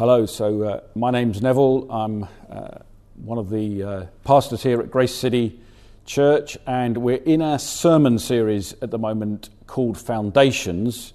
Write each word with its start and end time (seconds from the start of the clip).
Hello, 0.00 0.24
so 0.24 0.62
uh, 0.62 0.80
my 0.94 1.10
name's 1.10 1.42
Neville. 1.42 1.86
I'm 1.92 2.26
uh, 2.48 2.78
one 3.16 3.36
of 3.36 3.50
the 3.50 3.82
uh, 3.82 4.06
pastors 4.24 4.62
here 4.62 4.80
at 4.80 4.90
Grace 4.90 5.14
City 5.14 5.60
Church, 6.06 6.56
and 6.66 6.96
we're 6.96 7.16
in 7.16 7.42
a 7.42 7.58
sermon 7.58 8.18
series 8.18 8.72
at 8.80 8.90
the 8.90 8.96
moment 8.96 9.50
called 9.66 9.98
Foundations, 9.98 11.12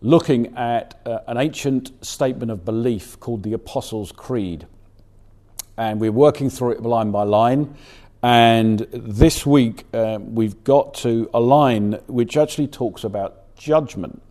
looking 0.00 0.56
at 0.56 0.98
uh, 1.04 1.18
an 1.26 1.36
ancient 1.36 1.92
statement 2.02 2.50
of 2.50 2.64
belief 2.64 3.20
called 3.20 3.42
the 3.42 3.52
Apostles' 3.52 4.12
Creed. 4.12 4.66
And 5.76 6.00
we're 6.00 6.10
working 6.10 6.48
through 6.48 6.70
it 6.70 6.80
line 6.80 7.10
by 7.10 7.24
line. 7.24 7.76
And 8.22 8.78
this 8.94 9.44
week 9.44 9.84
um, 9.92 10.34
we've 10.34 10.64
got 10.64 10.94
to 10.94 11.28
a 11.34 11.40
line 11.40 12.00
which 12.06 12.38
actually 12.38 12.68
talks 12.68 13.04
about 13.04 13.54
judgment. 13.56 14.22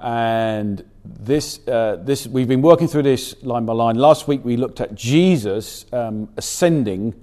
And 0.00 0.84
this, 1.18 1.66
uh, 1.68 1.98
this, 2.02 2.26
we've 2.26 2.48
been 2.48 2.62
working 2.62 2.88
through 2.88 3.04
this 3.04 3.34
line 3.42 3.66
by 3.66 3.72
line. 3.72 3.96
Last 3.96 4.26
week 4.26 4.44
we 4.44 4.56
looked 4.56 4.80
at 4.80 4.94
Jesus 4.94 5.86
um, 5.92 6.28
ascending 6.36 7.14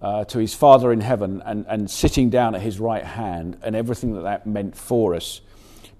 uh, 0.00 0.24
to 0.24 0.38
his 0.38 0.54
Father 0.54 0.92
in 0.92 1.00
heaven 1.00 1.42
and, 1.44 1.66
and 1.68 1.90
sitting 1.90 2.30
down 2.30 2.54
at 2.54 2.62
his 2.62 2.80
right 2.80 3.04
hand 3.04 3.58
and 3.62 3.76
everything 3.76 4.14
that 4.14 4.22
that 4.22 4.46
meant 4.46 4.76
for 4.76 5.14
us. 5.14 5.40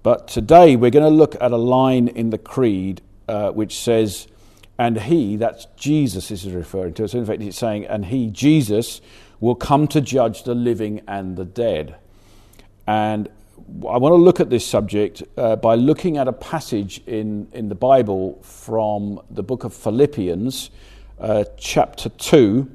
But 0.03 0.27
today 0.27 0.75
we're 0.75 0.91
going 0.91 1.05
to 1.05 1.15
look 1.15 1.35
at 1.39 1.51
a 1.51 1.57
line 1.57 2.07
in 2.07 2.31
the 2.31 2.37
Creed 2.37 3.01
uh, 3.27 3.51
which 3.51 3.77
says, 3.77 4.27
and 4.79 4.99
he, 4.99 5.35
that's 5.35 5.67
Jesus 5.77 6.29
this 6.29 6.43
is 6.43 6.53
referring 6.53 6.93
to. 6.95 7.07
So 7.07 7.19
in 7.19 7.25
fact 7.25 7.41
it's 7.41 7.57
saying, 7.57 7.85
and 7.85 8.05
he, 8.05 8.29
Jesus, 8.31 9.01
will 9.39 9.55
come 9.55 9.87
to 9.89 10.01
judge 10.01 10.43
the 10.43 10.55
living 10.55 11.01
and 11.07 11.37
the 11.37 11.45
dead. 11.45 11.95
And 12.87 13.29
I 13.87 13.97
want 13.97 14.13
to 14.13 14.17
look 14.17 14.39
at 14.39 14.49
this 14.49 14.65
subject 14.65 15.23
uh, 15.37 15.55
by 15.55 15.75
looking 15.75 16.17
at 16.17 16.27
a 16.27 16.33
passage 16.33 17.01
in, 17.07 17.47
in 17.53 17.69
the 17.69 17.75
Bible 17.75 18.39
from 18.41 19.21
the 19.29 19.43
book 19.43 19.63
of 19.63 19.73
Philippians, 19.73 20.69
uh, 21.19 21.45
chapter 21.57 22.09
2. 22.09 22.69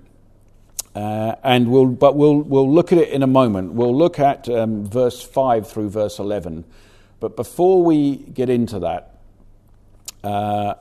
Uh, 0.94 1.34
and 1.42 1.70
we'll, 1.70 1.86
but 1.86 2.16
we'll, 2.16 2.40
we'll 2.40 2.70
look 2.70 2.92
at 2.92 2.98
it 2.98 3.10
in 3.10 3.22
a 3.22 3.26
moment. 3.26 3.72
We'll 3.72 3.96
look 3.96 4.18
at 4.18 4.48
um, 4.48 4.86
verse 4.86 5.22
5 5.22 5.68
through 5.68 5.90
verse 5.90 6.18
11. 6.18 6.64
But 7.20 7.36
before 7.36 7.82
we 7.82 8.16
get 8.16 8.48
into 8.48 8.78
that, 8.80 9.18
uh, 10.24 10.74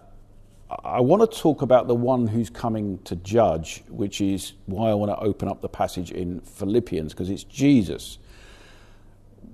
I 0.84 1.02
want 1.02 1.30
to 1.30 1.40
talk 1.40 1.62
about 1.62 1.88
the 1.88 1.96
one 1.96 2.28
who's 2.28 2.50
coming 2.50 3.00
to 3.04 3.16
judge, 3.18 3.84
which 3.90 4.22
is 4.22 4.54
why 4.66 4.90
I 4.90 4.94
want 4.94 5.12
to 5.12 5.18
open 5.20 5.48
up 5.48 5.62
the 5.62 5.70
passage 5.70 6.12
in 6.12 6.42
Philippians, 6.42 7.14
because 7.14 7.30
it's 7.30 7.44
Jesus. 7.44 8.18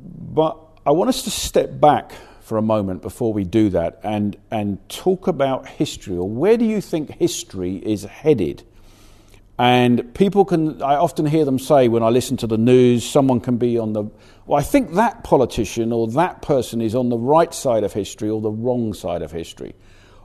But 0.02 0.57
I 0.85 0.91
want 0.91 1.09
us 1.09 1.23
to 1.23 1.30
step 1.30 1.80
back 1.80 2.13
for 2.41 2.57
a 2.57 2.61
moment 2.61 3.02
before 3.02 3.31
we 3.31 3.44
do 3.44 3.69
that 3.69 3.99
and, 4.03 4.35
and 4.49 4.77
talk 4.89 5.27
about 5.27 5.67
history, 5.67 6.17
or 6.17 6.27
where 6.27 6.58
do 6.58 6.66
you 6.66 6.81
think 6.81 7.11
history 7.11 7.77
is 7.77 8.03
headed? 8.03 8.63
And 9.58 10.13
people 10.16 10.43
can, 10.43 10.81
I 10.81 10.95
often 10.95 11.25
hear 11.27 11.45
them 11.45 11.59
say 11.59 11.88
when 11.88 12.02
I 12.02 12.09
listen 12.09 12.35
to 12.38 12.47
the 12.47 12.58
news, 12.58 13.08
someone 13.08 13.39
can 13.39 13.58
be 13.58 13.77
on 13.77 13.93
the, 13.93 14.03
well, 14.45 14.59
I 14.59 14.63
think 14.63 14.95
that 14.95 15.23
politician 15.23 15.91
or 15.93 16.08
that 16.08 16.41
person 16.41 16.81
is 16.81 16.95
on 16.95 17.09
the 17.09 17.17
right 17.17 17.53
side 17.53 17.83
of 17.83 17.93
history 17.93 18.30
or 18.30 18.41
the 18.41 18.49
wrong 18.49 18.93
side 18.95 19.21
of 19.21 19.31
history. 19.31 19.75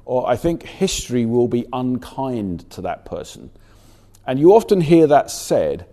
Or 0.06 0.26
I 0.26 0.36
think 0.36 0.62
history 0.62 1.26
will 1.26 1.48
be 1.48 1.66
unkind 1.72 2.70
to 2.70 2.80
that 2.82 3.04
person. 3.04 3.50
And 4.26 4.40
you 4.40 4.54
often 4.54 4.80
hear 4.80 5.06
that 5.08 5.30
said, 5.30 5.86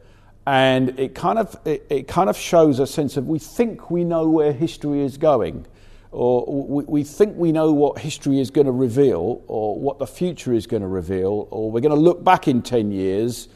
and 0.46 1.00
it 1.00 1.16
kind 1.16 1.40
of 1.40 1.56
it, 1.66 1.86
it, 1.90 2.08
kind 2.08 2.30
of 2.30 2.38
shows 2.38 2.80
a 2.80 2.88
sense 2.88 3.16
of 3.18 3.28
we 3.28 3.40
think 3.40 3.90
we 3.90 4.04
know 4.04 4.28
where 4.28 4.52
history 4.52 5.02
is 5.02 5.18
going 5.18 5.66
or 6.12 6.46
we, 6.46 6.84
we 6.84 7.04
think 7.04 7.36
we 7.38 7.52
know 7.52 7.72
what 7.72 7.98
history 8.00 8.40
is 8.40 8.52
going 8.52 8.68
to 8.68 8.72
reveal 8.72 9.42
or 9.48 9.80
what 9.80 10.00
the 10.00 10.08
future 10.08 10.54
is 10.54 10.68
going 10.68 10.82
to 10.82 10.88
reveal 10.88 11.48
or 11.50 11.72
we're 11.72 11.82
going 11.82 11.96
to 11.96 12.02
look 12.02 12.24
back 12.24 12.48
in 12.48 12.62
10 12.62 12.92
years 12.92 13.48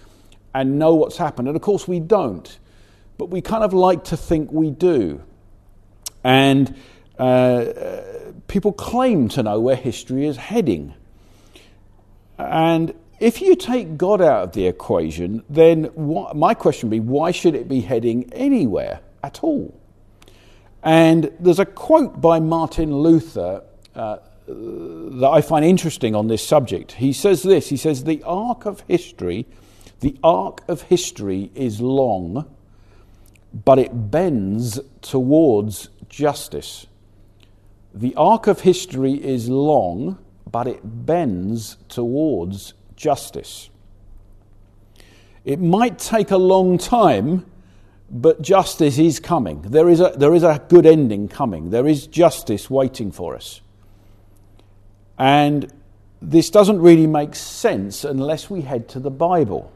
and 0.56 0.80
know 0.80 0.96
what's 0.96 1.18
happened. 1.18 1.48
And 1.48 1.56
of 1.56 1.62
course 1.62 1.88
we 1.88 2.00
don't. 2.00 2.58
But 3.18 3.30
we 3.30 3.42
kind 3.42 3.64
of 3.64 3.74
like 3.74 4.06
to 4.06 4.18
think 4.18 4.52
we 4.52 4.72
do. 4.72 5.22
And 6.24 6.76
uh, 7.20 7.66
people 8.48 8.74
claim 8.74 9.28
to 9.30 9.44
know 9.44 9.60
where 9.60 9.76
history 9.76 10.26
is 10.26 10.38
heading. 10.38 10.94
And 12.38 12.94
if 13.20 13.42
you 13.42 13.56
take 13.56 13.98
God 13.98 14.22
out 14.22 14.44
of 14.44 14.52
the 14.52 14.68
equation, 14.68 15.44
then 15.50 15.90
my 15.96 16.54
question 16.54 16.90
would 16.90 16.96
be 16.96 17.00
why 17.00 17.32
should 17.32 17.56
it 17.56 17.68
be 17.68 17.82
heading 17.82 18.32
anywhere 18.34 19.00
at 19.24 19.44
all? 19.44 19.80
And 20.84 21.32
there's 21.40 21.60
a 21.60 21.66
quote 21.66 22.22
by 22.22 22.40
Martin 22.40 22.96
Luther 22.96 23.64
uh, 23.96 24.18
that 24.48 25.30
I 25.30 25.42
find 25.42 25.66
interesting 25.66 26.16
on 26.16 26.28
this 26.28 26.46
subject. 26.46 26.94
He 26.94 27.12
says 27.12 27.44
this 27.44 27.70
He 27.70 27.78
says, 27.78 28.04
The 28.04 28.24
arc 28.24 28.66
of 28.66 28.82
history, 28.82 29.48
the 30.00 30.18
arc 30.24 30.62
of 30.68 30.84
history 30.84 31.52
is 31.56 31.82
long, 31.82 32.46
but 33.66 33.80
it 33.80 34.12
bends 34.12 34.80
towards 35.02 35.90
justice. 36.08 36.86
The 37.94 38.14
arc 38.16 38.46
of 38.46 38.62
history 38.62 39.14
is 39.14 39.50
long, 39.50 40.20
but 40.50 40.68
it 40.68 40.82
bends 40.84 41.78
towards 41.90 42.74
justice. 42.98 43.70
It 45.46 45.62
might 45.62 45.98
take 45.98 46.32
a 46.32 46.38
long 46.38 46.78
time, 46.78 47.46
but 48.10 48.42
justice 48.42 48.98
is 48.98 49.22
coming. 49.22 49.62
There 49.62 49.88
is 49.88 50.02
a, 50.02 50.14
there 50.18 50.36
is 50.36 50.44
a 50.44 50.62
good 50.68 50.86
ending 50.86 51.30
coming. 51.30 51.70
There 51.70 51.88
is 51.88 52.08
justice 52.08 52.70
waiting 52.70 53.14
for 53.14 53.36
us. 53.36 53.62
And 55.18 55.72
this 56.22 56.50
doesn't 56.50 56.82
really 56.82 57.08
make 57.08 57.36
sense 57.36 58.04
unless 58.04 58.50
we 58.50 58.62
head 58.62 58.90
to 58.90 59.00
the 59.00 59.12
Bible. 59.12 59.72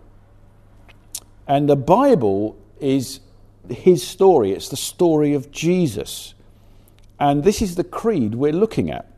And 1.48 1.70
the 1.70 1.76
Bible 1.76 2.58
is 2.80 3.22
his 3.70 4.06
story, 4.06 4.52
it's 4.52 4.70
the 4.70 4.78
story 4.78 5.34
of 5.34 5.52
Jesus. 5.52 6.34
And 7.20 7.44
this 7.44 7.62
is 7.62 7.76
the 7.76 7.84
creed 7.84 8.36
we're 8.36 8.52
looking 8.52 8.90
at 8.90 9.11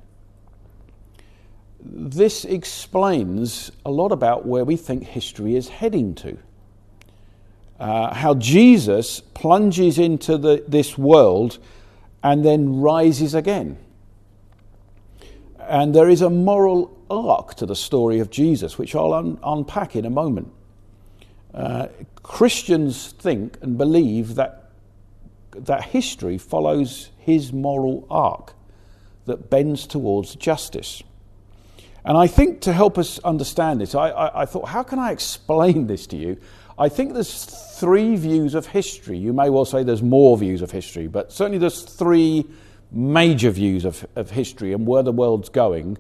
this 1.86 2.46
explains 2.46 3.72
a 3.86 3.92
lot 3.92 4.12
about 4.12 4.46
where 4.46 4.64
we 4.64 4.78
think 4.78 5.04
history 5.04 5.56
is 5.56 5.68
heading 5.68 6.16
to. 6.16 6.38
Uh, 7.80 8.14
how 8.14 8.34
Jesus 8.36 9.20
plunges 9.20 10.00
into 10.00 10.38
the, 10.38 10.64
this 10.68 10.98
world 10.98 11.60
and 12.24 12.46
then 12.46 12.80
rises 12.80 13.36
again. 13.36 13.78
And 15.60 15.94
there 15.94 16.10
is 16.10 16.22
a 16.22 16.30
moral 16.30 16.98
arc 17.10 17.56
to 17.56 17.66
the 17.66 17.76
story 17.76 18.20
of 18.20 18.30
Jesus, 18.30 18.78
which 18.78 18.96
I'll 18.96 19.14
un- 19.14 19.40
unpack 19.44 19.96
in 19.96 20.06
a 20.06 20.10
moment. 20.10 20.52
Uh, 21.54 21.88
Christians 22.22 23.12
think 23.12 23.58
and 23.62 23.78
believe 23.78 24.36
that, 24.36 24.72
that 25.52 25.84
history 25.86 26.38
follows 26.38 27.10
his 27.18 27.52
moral 27.52 28.08
arc 28.10 28.54
that 29.26 29.50
bends 29.50 29.86
towards 29.86 30.36
justice. 30.36 31.04
And 32.06 32.18
I 32.18 32.28
think 32.28 32.62
to 32.62 32.74
help 32.74 32.98
us 32.98 33.20
understand 33.20 33.80
this, 33.80 33.96
I, 33.96 34.10
I, 34.10 34.42
I, 34.42 34.46
thought, 34.46 34.68
how 34.68 34.84
can 34.84 35.00
I 35.00 35.12
explain 35.12 35.88
this 35.88 36.06
to 36.08 36.18
you? 36.18 36.38
I 36.78 36.90
think 36.90 37.14
there's 37.14 37.46
three 37.46 38.16
views 38.16 38.56
of 38.56 38.66
history. 38.68 39.18
You 39.18 39.32
may 39.32 39.50
well 39.50 39.66
say 39.66 39.84
there's 39.84 40.04
more 40.04 40.38
views 40.38 40.62
of 40.62 40.72
history, 40.72 41.08
but 41.08 41.32
certainly 41.32 41.60
there's 41.60 41.82
three 41.84 42.46
major 42.92 43.52
views 43.52 43.86
of, 43.86 44.06
of 44.16 44.32
history 44.32 44.74
and 44.74 44.86
where 44.86 45.04
the 45.04 45.12
world's 45.12 45.50
going 45.50 45.98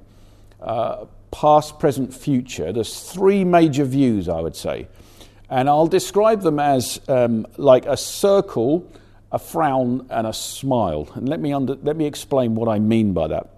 uh, 0.61 1.05
past, 1.31 1.79
present, 1.79 2.13
future. 2.13 2.73
There's 2.73 3.11
three 3.11 3.43
major 3.43 3.85
views, 3.85 4.27
I 4.27 4.41
would 4.41 4.55
say. 4.55 4.87
And 5.49 5.69
I'll 5.69 5.87
describe 5.87 6.41
them 6.41 6.59
as 6.59 6.99
um, 7.07 7.45
like 7.57 7.85
a 7.85 7.97
circle, 7.97 8.91
a 9.31 9.39
frown, 9.39 10.07
and 10.09 10.25
a 10.27 10.33
smile. 10.33 11.09
And 11.15 11.29
let 11.29 11.39
me, 11.39 11.53
under, 11.53 11.75
let 11.75 11.95
me 11.95 12.05
explain 12.05 12.55
what 12.55 12.67
I 12.67 12.79
mean 12.79 13.13
by 13.13 13.27
that. 13.27 13.52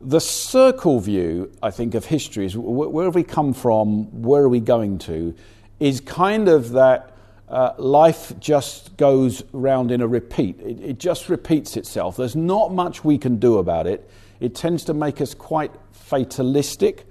The 0.00 0.20
circle 0.20 1.00
view, 1.00 1.52
I 1.62 1.70
think, 1.70 1.94
of 1.94 2.04
history 2.04 2.46
is 2.46 2.56
where 2.56 3.06
have 3.06 3.14
we 3.14 3.24
come 3.24 3.54
from, 3.54 4.22
where 4.22 4.42
are 4.42 4.48
we 4.48 4.60
going 4.60 4.98
to, 5.00 5.34
is 5.80 6.00
kind 6.00 6.48
of 6.48 6.72
that 6.72 7.16
uh, 7.48 7.72
life 7.78 8.32
just 8.38 8.96
goes 8.96 9.42
round 9.52 9.90
in 9.90 10.00
a 10.00 10.06
repeat. 10.06 10.60
It, 10.60 10.80
it, 10.80 10.98
just 10.98 11.28
repeats 11.28 11.76
itself. 11.76 12.16
There's 12.16 12.36
not 12.36 12.72
much 12.72 13.04
we 13.04 13.18
can 13.18 13.36
do 13.36 13.58
about 13.58 13.86
it. 13.86 14.10
It 14.40 14.54
tends 14.54 14.84
to 14.84 14.94
make 14.94 15.20
us 15.20 15.32
quite 15.32 15.70
fatalistic. 15.92 17.06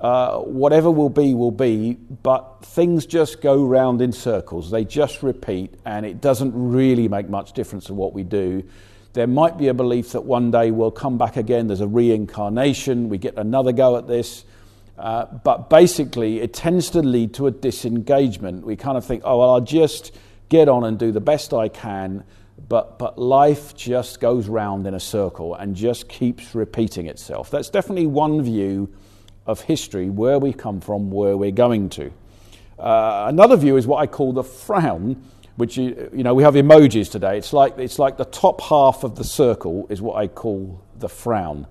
Uh, 0.00 0.38
whatever 0.38 0.90
will 0.90 1.10
be, 1.10 1.34
will 1.34 1.50
be, 1.50 1.94
but 2.22 2.64
things 2.64 3.06
just 3.06 3.40
go 3.40 3.64
round 3.64 4.00
in 4.02 4.12
circles. 4.12 4.70
They 4.70 4.84
just 4.84 5.22
repeat, 5.22 5.74
and 5.84 6.04
it 6.04 6.20
doesn't 6.20 6.52
really 6.54 7.06
make 7.06 7.28
much 7.28 7.52
difference 7.52 7.84
to 7.86 7.94
what 7.94 8.12
we 8.12 8.22
do. 8.22 8.64
There 9.14 9.28
might 9.28 9.56
be 9.56 9.68
a 9.68 9.74
belief 9.74 10.10
that 10.12 10.24
one 10.24 10.50
day 10.50 10.72
we'll 10.72 10.90
come 10.90 11.18
back 11.18 11.36
again, 11.36 11.68
there's 11.68 11.80
a 11.80 11.86
reincarnation, 11.86 13.08
we 13.08 13.16
get 13.16 13.36
another 13.36 13.70
go 13.70 13.96
at 13.96 14.08
this. 14.08 14.44
Uh, 14.98 15.26
but 15.26 15.70
basically, 15.70 16.40
it 16.40 16.52
tends 16.52 16.90
to 16.90 17.00
lead 17.00 17.32
to 17.34 17.46
a 17.46 17.52
disengagement. 17.52 18.66
We 18.66 18.74
kind 18.74 18.98
of 18.98 19.04
think, 19.04 19.22
oh, 19.24 19.38
well, 19.38 19.50
I'll 19.50 19.60
just 19.60 20.16
get 20.48 20.68
on 20.68 20.82
and 20.82 20.98
do 20.98 21.12
the 21.12 21.20
best 21.20 21.54
I 21.54 21.68
can, 21.68 22.24
but, 22.68 22.98
but 22.98 23.16
life 23.16 23.76
just 23.76 24.18
goes 24.20 24.48
round 24.48 24.84
in 24.86 24.94
a 24.94 25.00
circle 25.00 25.54
and 25.54 25.76
just 25.76 26.08
keeps 26.08 26.52
repeating 26.54 27.06
itself. 27.06 27.50
That's 27.50 27.70
definitely 27.70 28.08
one 28.08 28.42
view 28.42 28.92
of 29.46 29.60
history, 29.60 30.10
where 30.10 30.40
we 30.40 30.52
come 30.52 30.80
from, 30.80 31.12
where 31.12 31.36
we're 31.36 31.52
going 31.52 31.88
to. 31.90 32.10
Uh, 32.80 33.26
another 33.28 33.56
view 33.56 33.76
is 33.76 33.86
what 33.86 33.98
I 33.98 34.08
call 34.08 34.32
the 34.32 34.42
frown, 34.42 35.22
which 35.56 35.76
you, 35.76 36.10
know 36.12 36.34
we 36.34 36.42
have 36.42 36.54
emojis 36.54 37.10
today. 37.10 37.38
It's 37.38 37.52
like 37.52 37.78
it's 37.78 37.98
like 37.98 38.16
the 38.16 38.24
top 38.24 38.60
half 38.62 39.04
of 39.04 39.16
the 39.16 39.24
circle 39.24 39.86
is 39.88 40.02
what 40.02 40.16
I 40.16 40.26
call 40.26 40.80
the 40.98 41.08
frown, 41.08 41.66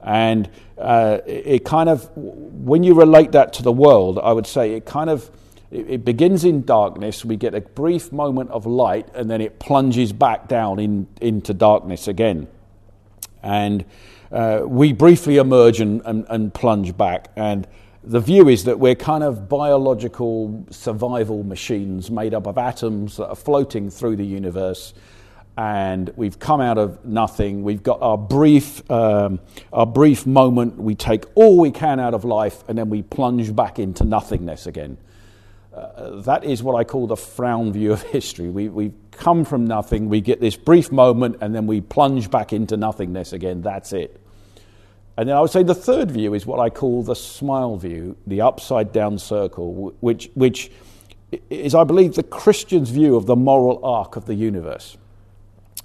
and 0.00 0.48
uh, 0.78 1.18
it, 1.26 1.46
it 1.46 1.64
kind 1.64 1.88
of 1.88 2.10
when 2.16 2.82
you 2.82 2.94
relate 2.94 3.32
that 3.32 3.52
to 3.54 3.62
the 3.62 3.72
world, 3.72 4.18
I 4.18 4.32
would 4.32 4.46
say 4.46 4.74
it 4.74 4.86
kind 4.86 5.10
of 5.10 5.30
it, 5.70 5.90
it 5.90 6.04
begins 6.04 6.44
in 6.44 6.64
darkness. 6.64 7.24
We 7.24 7.36
get 7.36 7.54
a 7.54 7.60
brief 7.60 8.12
moment 8.12 8.50
of 8.50 8.66
light, 8.66 9.08
and 9.14 9.30
then 9.30 9.40
it 9.40 9.58
plunges 9.58 10.12
back 10.12 10.48
down 10.48 10.78
in, 10.78 11.08
into 11.20 11.52
darkness 11.52 12.06
again, 12.06 12.46
and 13.42 13.84
uh, 14.30 14.62
we 14.64 14.92
briefly 14.92 15.36
emerge 15.36 15.80
and, 15.80 16.02
and, 16.04 16.26
and 16.28 16.52
plunge 16.52 16.96
back 16.96 17.30
and 17.36 17.66
the 18.06 18.20
view 18.20 18.48
is 18.48 18.64
that 18.64 18.78
we're 18.78 18.94
kind 18.94 19.24
of 19.24 19.48
biological 19.48 20.64
survival 20.70 21.42
machines 21.42 22.08
made 22.08 22.34
up 22.34 22.46
of 22.46 22.56
atoms 22.56 23.16
that 23.16 23.28
are 23.28 23.34
floating 23.36 23.90
through 23.90 24.14
the 24.14 24.24
universe. 24.24 24.94
And 25.58 26.12
we've 26.14 26.38
come 26.38 26.60
out 26.60 26.78
of 26.78 27.04
nothing. 27.04 27.64
We've 27.64 27.82
got 27.82 28.00
our 28.02 28.16
brief, 28.16 28.88
um, 28.90 29.40
our 29.72 29.86
brief 29.86 30.24
moment. 30.24 30.76
We 30.76 30.94
take 30.94 31.24
all 31.34 31.58
we 31.58 31.72
can 31.72 31.98
out 31.98 32.14
of 32.14 32.24
life, 32.24 32.62
and 32.68 32.78
then 32.78 32.90
we 32.90 33.02
plunge 33.02 33.56
back 33.56 33.78
into 33.78 34.04
nothingness 34.04 34.66
again. 34.66 34.98
Uh, 35.74 36.20
that 36.20 36.44
is 36.44 36.62
what 36.62 36.74
I 36.74 36.84
call 36.84 37.06
the 37.06 37.16
frown 37.16 37.72
view 37.72 37.92
of 37.92 38.02
history. 38.12 38.50
We, 38.50 38.68
we 38.68 38.92
come 39.10 39.44
from 39.44 39.66
nothing, 39.66 40.08
we 40.08 40.20
get 40.20 40.40
this 40.40 40.56
brief 40.56 40.92
moment, 40.92 41.38
and 41.40 41.54
then 41.54 41.66
we 41.66 41.80
plunge 41.80 42.30
back 42.30 42.52
into 42.52 42.76
nothingness 42.76 43.32
again. 43.32 43.62
That's 43.62 43.92
it. 43.92 44.20
And 45.16 45.28
then 45.28 45.36
I 45.36 45.40
would 45.40 45.50
say 45.50 45.62
the 45.62 45.74
third 45.74 46.10
view 46.10 46.34
is 46.34 46.44
what 46.44 46.60
I 46.60 46.68
call 46.68 47.02
the 47.02 47.16
smile 47.16 47.76
view, 47.76 48.16
the 48.26 48.42
upside 48.42 48.92
down 48.92 49.18
circle, 49.18 49.94
which, 50.00 50.30
which 50.34 50.70
is, 51.48 51.74
I 51.74 51.84
believe, 51.84 52.14
the 52.14 52.22
Christian's 52.22 52.90
view 52.90 53.16
of 53.16 53.26
the 53.26 53.36
moral 53.36 53.82
arc 53.84 54.16
of 54.16 54.26
the 54.26 54.34
universe. 54.34 54.96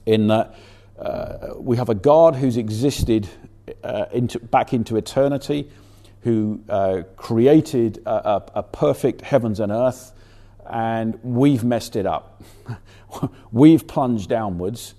In 0.05 0.27
that 0.27 0.55
uh, 0.99 1.53
we 1.55 1.77
have 1.77 1.89
a 1.89 1.95
God 1.95 2.35
who's 2.35 2.57
existed 2.57 3.29
uh, 3.83 4.05
into, 4.11 4.39
back 4.39 4.73
into 4.73 4.97
eternity, 4.97 5.69
who 6.21 6.61
uh, 6.67 7.03
created 7.15 8.01
a, 8.05 8.09
a, 8.11 8.43
a 8.55 8.63
perfect 8.63 9.21
heavens 9.21 9.59
and 9.59 9.71
earth, 9.71 10.11
and 10.69 11.17
we've 11.23 11.63
messed 11.63 11.95
it 11.95 12.05
up. 12.05 12.43
we've 13.51 13.87
plunged 13.87 14.29
downwards 14.29 14.93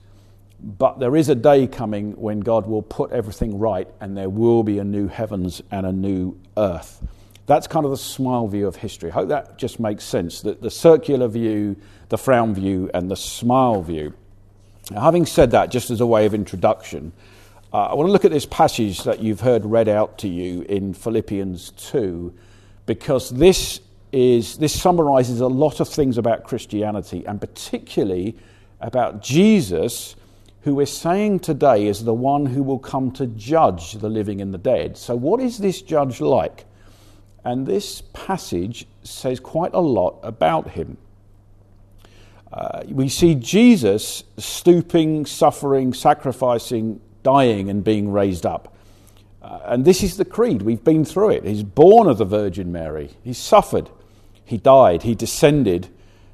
but 0.62 1.00
there 1.00 1.17
is 1.17 1.29
a 1.29 1.35
day 1.35 1.67
coming 1.67 2.12
when 2.12 2.41
God 2.41 2.67
will 2.67 2.82
put 2.82 3.11
everything 3.11 3.59
right 3.59 3.88
and 4.00 4.17
there 4.17 4.31
will 4.31 4.62
be 4.62 4.79
a 4.79 4.85
new 4.85 5.09
heavens 5.09 5.61
and 5.73 5.85
a 5.85 5.93
new 5.93 6.38
earth. 6.56 7.03
That's 7.47 7.67
kind 7.67 7.85
of 7.85 7.91
the 7.91 7.97
smile 7.97 8.47
view 8.47 8.69
of 8.69 8.76
history. 8.76 9.11
I 9.11 9.14
hope 9.14 9.29
that 9.31 9.59
just 9.59 9.81
makes 9.81 10.05
sense. 10.05 10.43
That 10.43 10.62
the 10.62 10.70
circular 10.70 11.26
view, 11.26 11.76
the 12.09 12.19
frown 12.19 12.55
view, 12.55 12.88
and 12.94 13.11
the 13.11 13.17
smile 13.17 13.82
view. 13.82 14.14
Now, 14.93 15.00
having 15.00 15.26
said 15.26 15.50
that, 15.50 15.70
just 15.70 15.91
as 15.91 16.00
a 16.00 16.06
way 16.06 16.26
of 16.26 16.35
introduction, 16.35 17.12
uh, 17.73 17.87
I 17.87 17.94
want 17.94 18.06
to 18.06 18.12
look 18.12 18.25
at 18.25 18.31
this 18.31 18.47
passage 18.47 19.03
that 19.03 19.20
you've 19.20 19.41
heard 19.41 19.65
read 19.65 19.88
out 19.88 20.19
to 20.19 20.29
you 20.29 20.62
in 20.62 20.94
Philippians 20.94 21.70
2, 21.70 22.32
because 22.87 23.31
this, 23.31 23.81
is, 24.12 24.58
this 24.58 24.81
summarizes 24.81 25.41
a 25.41 25.49
lot 25.49 25.81
of 25.81 25.88
things 25.88 26.19
about 26.19 26.44
Christianity, 26.44 27.26
and 27.26 27.41
particularly 27.41 28.37
about 28.81 29.23
Jesus 29.23 30.15
who 30.62 30.76
we're 30.76 30.87
saying 30.87 31.41
today 31.41 31.87
is 31.87 32.05
the 32.05 32.14
one 32.14 32.47
who 32.47 32.62
will 32.62 32.79
come 32.79 33.11
to 33.12 33.26
judge 33.26 33.94
the 33.94 34.09
living 34.09 34.41
and 34.41 34.55
the 34.55 34.59
dead. 34.59 34.97
So, 34.97 35.17
what 35.17 35.41
is 35.41 35.59
this 35.59 35.82
judge 35.82 36.20
like? 36.20 36.64
And 37.44 37.67
this 37.67 38.03
passage 38.12 38.87
says 39.03 39.41
quite 39.41 39.75
a 39.75 39.81
lot 39.81 40.20
about 40.23 40.70
him. 40.70 40.97
Uh, 42.53 42.82
we 42.88 43.09
see 43.09 43.35
Jesus 43.35 44.23
stooping, 44.37 45.26
suffering, 45.26 45.94
sacrificing, 45.94 47.00
dying, 47.23 47.69
and 47.69 47.82
being 47.82 48.12
raised 48.12 48.47
up. 48.47 48.76
Uh, 49.41 49.58
and 49.65 49.85
this 49.85 50.05
is 50.05 50.17
the 50.17 50.25
creed. 50.25 50.62
We've 50.62 50.85
been 50.85 51.05
through 51.05 51.31
it. 51.31 51.44
He's 51.44 51.65
born 51.65 52.06
of 52.06 52.19
the 52.19 52.25
Virgin 52.25 52.70
Mary, 52.70 53.11
he 53.25 53.32
suffered, 53.32 53.91
he 54.44 54.58
died, 54.58 55.03
he 55.03 55.17
descended 55.17 55.88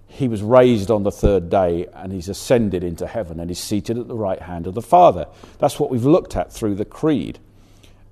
he 0.08 0.26
was 0.26 0.42
raised 0.42 0.90
on 0.90 1.02
the 1.02 1.12
third 1.12 1.50
day 1.50 1.86
and 1.92 2.12
he's 2.12 2.28
ascended 2.28 2.82
into 2.82 3.06
heaven 3.06 3.38
and 3.38 3.50
is 3.50 3.58
seated 3.58 3.98
at 3.98 4.08
the 4.08 4.16
right 4.16 4.40
hand 4.40 4.66
of 4.66 4.74
the 4.74 4.82
Father. 4.82 5.26
That's 5.58 5.78
what 5.78 5.90
we've 5.90 6.04
looked 6.04 6.34
at 6.34 6.52
through 6.52 6.74
the 6.74 6.84
Creed. 6.84 7.38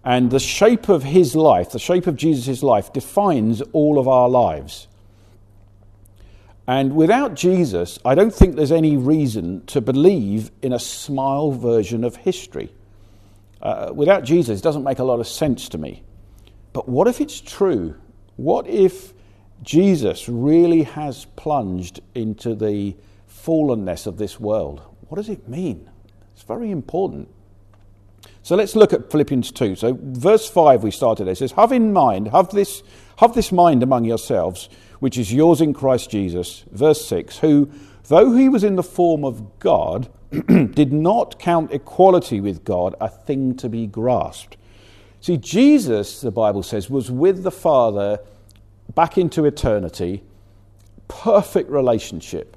And 0.04 0.30
the 0.30 0.38
shape 0.38 0.88
of 0.88 1.02
his 1.02 1.34
life, 1.34 1.70
the 1.70 1.80
shape 1.80 2.06
of 2.06 2.14
Jesus' 2.14 2.62
life, 2.62 2.92
defines 2.92 3.60
all 3.72 3.98
of 3.98 4.06
our 4.06 4.28
lives. 4.28 4.86
And 6.68 6.94
without 6.94 7.34
Jesus, 7.34 7.98
I 8.04 8.14
don't 8.14 8.32
think 8.32 8.56
there's 8.56 8.72
any 8.72 8.96
reason 8.96 9.64
to 9.66 9.80
believe 9.80 10.50
in 10.62 10.72
a 10.72 10.78
smile 10.78 11.50
version 11.50 12.04
of 12.04 12.16
history. 12.16 12.72
Uh, 13.62 13.90
without 13.94 14.22
Jesus, 14.22 14.60
it 14.60 14.62
doesn't 14.62 14.84
make 14.84 14.98
a 14.98 15.04
lot 15.04 15.18
of 15.18 15.26
sense 15.26 15.68
to 15.70 15.78
me. 15.78 16.02
But 16.72 16.88
what 16.88 17.08
if 17.08 17.20
it's 17.20 17.40
true? 17.40 17.96
What 18.36 18.66
if 18.66 19.12
Jesus 19.62 20.28
really 20.28 20.82
has 20.82 21.24
plunged 21.36 22.00
into 22.14 22.54
the 22.54 22.96
fallenness 23.28 24.06
of 24.06 24.18
this 24.18 24.38
world. 24.38 24.82
What 25.08 25.16
does 25.16 25.28
it 25.28 25.48
mean? 25.48 25.88
It's 26.32 26.42
very 26.42 26.70
important. 26.70 27.28
So 28.42 28.54
let's 28.54 28.76
look 28.76 28.92
at 28.92 29.10
Philippians 29.10 29.50
2. 29.52 29.76
So, 29.76 29.98
verse 30.00 30.48
5, 30.48 30.84
we 30.84 30.90
started. 30.90 31.26
It 31.26 31.38
says, 31.38 31.52
Have 31.52 31.72
in 31.72 31.92
mind, 31.92 32.28
have 32.28 32.50
this, 32.50 32.82
have 33.18 33.34
this 33.34 33.50
mind 33.50 33.82
among 33.82 34.04
yourselves, 34.04 34.68
which 35.00 35.18
is 35.18 35.32
yours 35.32 35.60
in 35.60 35.74
Christ 35.74 36.10
Jesus. 36.10 36.64
Verse 36.70 37.04
6, 37.06 37.38
who, 37.38 37.70
though 38.04 38.34
he 38.34 38.48
was 38.48 38.62
in 38.62 38.76
the 38.76 38.82
form 38.82 39.24
of 39.24 39.58
God, 39.58 40.08
did 40.46 40.92
not 40.92 41.38
count 41.38 41.72
equality 41.72 42.40
with 42.40 42.64
God 42.64 42.94
a 43.00 43.08
thing 43.08 43.56
to 43.56 43.68
be 43.68 43.86
grasped. 43.86 44.56
See, 45.20 45.36
Jesus, 45.36 46.20
the 46.20 46.30
Bible 46.30 46.62
says, 46.62 46.88
was 46.88 47.10
with 47.10 47.42
the 47.42 47.50
Father 47.50 48.20
back 48.94 49.18
into 49.18 49.44
eternity, 49.44 50.22
perfect 51.08 51.70
relationship, 51.70 52.56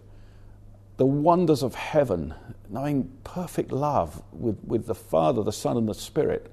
the 0.98 1.06
wonders 1.06 1.64
of 1.64 1.76
heaven, 1.76 2.34
knowing 2.70 3.10
perfect 3.24 3.72
love 3.72 4.22
with, 4.32 4.58
with 4.66 4.86
the 4.86 4.96
Father, 4.96 5.44
the 5.44 5.52
Son, 5.52 5.78
and 5.78 5.88
the 5.88 5.94
Spirit. 5.94 6.52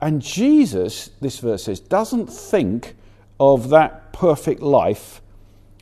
And 0.00 0.20
Jesus, 0.20 1.10
this 1.20 1.38
verse 1.38 1.64
says, 1.64 1.80
doesn't 1.80 2.26
think 2.26 2.94
of 3.40 3.70
that 3.70 4.12
perfect 4.12 4.60
life 4.60 5.20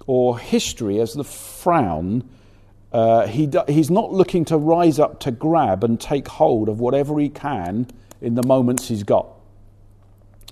or 0.07 0.39
history 0.39 1.01
as 1.01 1.15
the 1.15 1.25
frown. 1.25 2.29
Uh, 2.93 3.27
he 3.27 3.49
he's 3.69 3.91
not 3.91 4.13
looking 4.13 4.45
to 4.45 4.57
rise 4.57 4.99
up 4.99 5.21
to 5.21 5.31
grab 5.31 5.85
and 5.85 6.01
take 6.01 6.29
hold 6.29 6.69
of 6.69 6.81
whatever 6.81 7.19
he 7.19 7.29
can 7.29 7.87
in 8.21 8.35
the 8.35 8.43
moments 8.43 8.89
he's 8.89 9.03
got. 9.03 9.29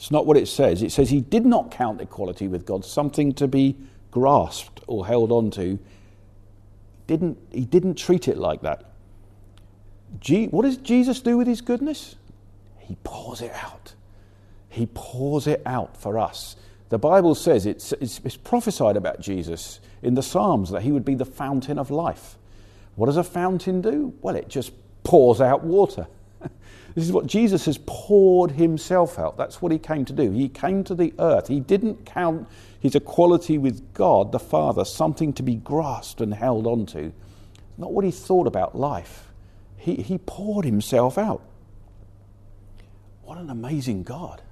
It's 0.01 0.11
not 0.11 0.25
what 0.25 0.39
it 0.39 0.49
says. 0.49 0.83
It 0.83 0.93
says 0.93 1.11
he 1.11 1.21
did 1.21 1.45
not 1.45 1.71
count 1.71 2.01
equality 2.01 2.49
with 2.49 2.65
God 2.65 2.87
something 2.87 3.35
to 3.35 3.47
be 3.47 3.77
grasped 4.11 4.81
or 4.87 5.07
held 5.07 5.31
on 5.31 5.51
to. 5.51 5.79
Didn't, 7.07 7.37
he 7.53 7.67
didn't 7.67 7.97
treat 7.97 8.27
it 8.27 8.39
like 8.39 8.63
that. 8.63 8.93
what 10.53 10.63
does 10.63 10.79
Jesus 10.79 11.21
do 11.21 11.37
with 11.37 11.47
his 11.47 11.61
goodness? 11.61 12.17
He 12.79 12.97
pours 13.05 13.43
it 13.43 13.53
out. 13.53 13.93
He 14.71 14.89
pours 14.95 15.47
it 15.47 15.61
out 15.67 15.99
for 15.99 16.19
us. 16.19 16.57
The 16.89 16.99
Bible 16.99 17.35
says 17.35 17.67
it's, 17.67 17.93
it's, 17.93 18.23
it's 18.25 18.39
prophesied 18.39 18.97
about 18.97 19.21
Jesus 19.21 19.81
in 20.01 20.15
the 20.15 20.23
Psalms 20.23 20.71
that 20.71 20.81
he 20.81 20.93
would 20.93 21.05
be 21.05 21.15
the 21.15 21.27
fountain 21.27 21.79
of 21.79 21.91
life. 21.91 22.39
What 22.95 23.07
does 23.07 23.19
a 23.19 23.23
fountain 23.23 23.83
do? 23.83 24.15
Well, 24.23 24.35
it 24.35 24.49
just 24.49 24.73
pours 25.05 25.43
out 25.43 25.63
water. 25.63 26.07
This 26.95 27.05
is 27.05 27.13
what 27.13 27.27
Jesus 27.27 27.67
has 27.67 27.79
poured 27.87 28.53
himself 28.53 29.19
out. 29.19 29.37
That's 29.37 29.63
what 29.63 29.73
he 29.73 29.79
came 29.79 30.05
to 30.07 30.13
do. 30.13 30.31
He 30.31 30.49
came 30.49 30.83
to 30.85 30.95
the 30.95 31.15
earth. 31.19 31.49
He 31.49 31.61
didn't 31.61 32.05
count 32.05 32.49
his 32.81 32.95
equality 32.95 33.59
with 33.59 33.95
God, 33.95 34.33
the 34.33 34.39
Father, 34.39 34.85
something 34.85 35.33
to 35.35 35.43
be 35.43 35.55
grasped 35.55 36.21
and 36.21 36.35
held 36.35 36.67
onto. 36.67 37.13
Not 37.79 37.93
what 37.93 38.05
he 38.05 38.11
thought 38.11 38.47
about 38.47 38.77
life. 38.77 39.31
He, 39.77 39.97
he 39.97 40.19
poured 40.19 40.65
himself 40.65 41.17
out. 41.17 41.43
What 43.23 43.39
an 43.39 43.51
amazing 43.51 44.03
God. 44.03 44.43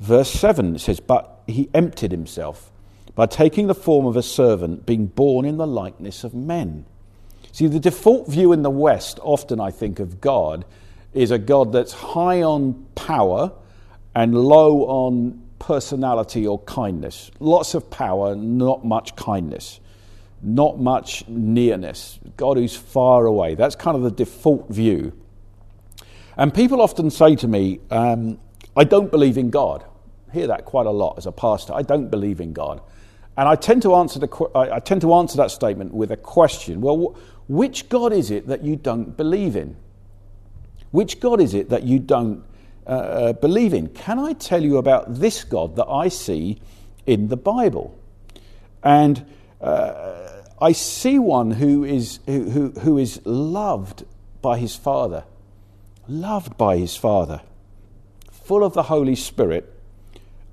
Verse 0.00 0.30
7 0.30 0.78
says, 0.78 0.98
But 1.00 1.42
he 1.46 1.70
emptied 1.72 2.10
himself 2.10 2.72
by 3.14 3.26
taking 3.26 3.68
the 3.68 3.74
form 3.74 4.06
of 4.06 4.16
a 4.16 4.22
servant, 4.22 4.84
being 4.84 5.06
born 5.06 5.44
in 5.44 5.56
the 5.56 5.66
likeness 5.66 6.24
of 6.24 6.34
men. 6.34 6.84
See, 7.52 7.68
the 7.68 7.78
default 7.78 8.28
view 8.28 8.52
in 8.52 8.62
the 8.62 8.70
West, 8.70 9.20
often 9.22 9.60
I 9.60 9.70
think, 9.70 10.00
of 10.00 10.20
God 10.20 10.64
is 11.14 11.30
a 11.30 11.38
God 11.38 11.72
that's 11.72 11.92
high 11.92 12.42
on 12.42 12.86
power 12.94 13.52
and 14.14 14.34
low 14.34 14.82
on 14.84 15.42
personality 15.58 16.46
or 16.46 16.58
kindness. 16.60 17.30
Lots 17.40 17.74
of 17.74 17.88
power, 17.90 18.34
not 18.34 18.84
much 18.84 19.16
kindness. 19.16 19.80
not 20.44 20.78
much 20.78 21.26
nearness, 21.26 22.20
God 22.36 22.58
who's 22.58 22.76
far 22.76 23.24
away. 23.24 23.54
That's 23.54 23.74
kind 23.74 23.96
of 23.96 24.02
the 24.02 24.10
default 24.10 24.68
view. 24.68 25.12
And 26.36 26.52
people 26.52 26.82
often 26.82 27.10
say 27.10 27.34
to 27.36 27.48
me, 27.48 27.80
um, 27.90 28.38
I 28.76 28.84
don't 28.84 29.10
believe 29.10 29.38
in 29.38 29.50
God. 29.50 29.84
I 30.28 30.32
hear 30.32 30.46
that 30.48 30.64
quite 30.66 30.86
a 30.86 30.90
lot 30.90 31.16
as 31.16 31.26
a 31.26 31.32
pastor. 31.32 31.72
I 31.72 31.82
don't 31.82 32.10
believe 32.10 32.40
in 32.40 32.52
God. 32.52 32.82
And 33.36 33.48
I 33.48 33.56
tend 33.56 33.82
to 33.82 33.94
answer, 33.94 34.18
the, 34.18 34.50
I 34.54 34.80
tend 34.80 35.00
to 35.00 35.14
answer 35.14 35.36
that 35.38 35.50
statement 35.50 35.94
with 35.94 36.12
a 36.12 36.16
question. 36.16 36.80
Well, 36.80 37.16
which 37.48 37.88
God 37.88 38.12
is 38.12 38.30
it 38.30 38.46
that 38.48 38.62
you 38.62 38.76
don't 38.76 39.16
believe 39.16 39.56
in? 39.56 39.76
Which 40.94 41.18
God 41.18 41.40
is 41.40 41.54
it 41.54 41.70
that 41.70 41.82
you 41.82 41.98
don't 41.98 42.44
uh, 42.86 42.90
uh, 42.90 43.32
believe 43.32 43.74
in? 43.74 43.88
Can 43.88 44.20
I 44.20 44.32
tell 44.32 44.62
you 44.62 44.76
about 44.76 45.12
this 45.12 45.42
God 45.42 45.74
that 45.74 45.88
I 45.88 46.06
see 46.06 46.60
in 47.04 47.26
the 47.26 47.36
Bible? 47.36 47.98
And 48.80 49.26
uh, 49.60 50.42
I 50.60 50.70
see 50.70 51.18
one 51.18 51.50
who 51.50 51.82
is, 51.82 52.20
who, 52.26 52.48
who, 52.48 52.70
who 52.78 52.98
is 52.98 53.20
loved 53.24 54.04
by 54.40 54.56
his 54.56 54.76
Father, 54.76 55.24
loved 56.06 56.56
by 56.56 56.76
his 56.76 56.94
Father, 56.94 57.40
full 58.30 58.62
of 58.62 58.74
the 58.74 58.84
Holy 58.84 59.16
Spirit. 59.16 59.74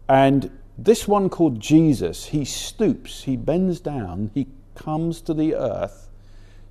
And 0.10 0.50
this 0.76 1.08
one 1.08 1.30
called 1.30 1.60
Jesus, 1.60 2.26
he 2.26 2.46
stoops, 2.46 3.26
he 3.26 3.38
bends 3.38 3.80
down, 3.80 4.32
he 4.34 4.48
comes 4.74 5.22
to 5.22 5.36
the 5.36 5.54
earth, 5.54 6.10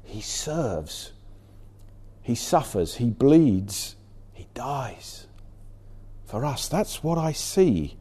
he 0.02 0.20
serves 0.20 1.12
he 2.30 2.37
suffers, 2.37 2.94
he 2.94 3.10
bleeds, 3.10 3.96
he 4.32 4.46
dies. 4.54 5.26
For 6.26 6.44
us, 6.44 6.68
that's 6.68 7.02
what 7.02 7.18
I 7.18 7.32
see. 7.32 7.96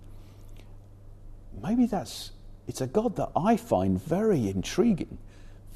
Maybe 1.64 1.88
that's 1.88 2.32
it's 2.68 2.82
a 2.82 2.88
God 2.88 3.16
that 3.16 3.32
I 3.36 3.58
find 3.58 4.00
very 4.00 4.48
intriguing, 4.48 5.18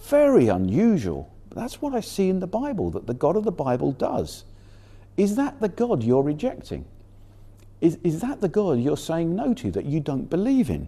very 0.04 0.48
unusual. 0.48 1.34
But 1.50 1.58
that's 1.58 1.82
what 1.82 1.96
I 1.96 2.02
see 2.02 2.30
in 2.30 2.40
the 2.40 2.48
Bible, 2.48 2.92
that 2.92 3.08
the 3.08 3.16
God 3.16 3.36
of 3.36 3.44
the 3.44 3.52
Bible 3.52 3.92
does. 3.92 4.44
Is 5.18 5.36
that 5.36 5.60
the 5.60 5.70
God 5.70 6.04
you're 6.04 6.22
rejecting? 6.22 6.86
Is, 7.82 7.98
is 8.04 8.22
that 8.22 8.42
the 8.42 8.48
God 8.48 8.80
you're 8.80 8.96
saying 8.96 9.36
no 9.36 9.56
to, 9.56 9.72
that 9.72 9.86
you 9.86 10.00
don't 10.00 10.30
believe 10.30 10.70
in? 10.70 10.88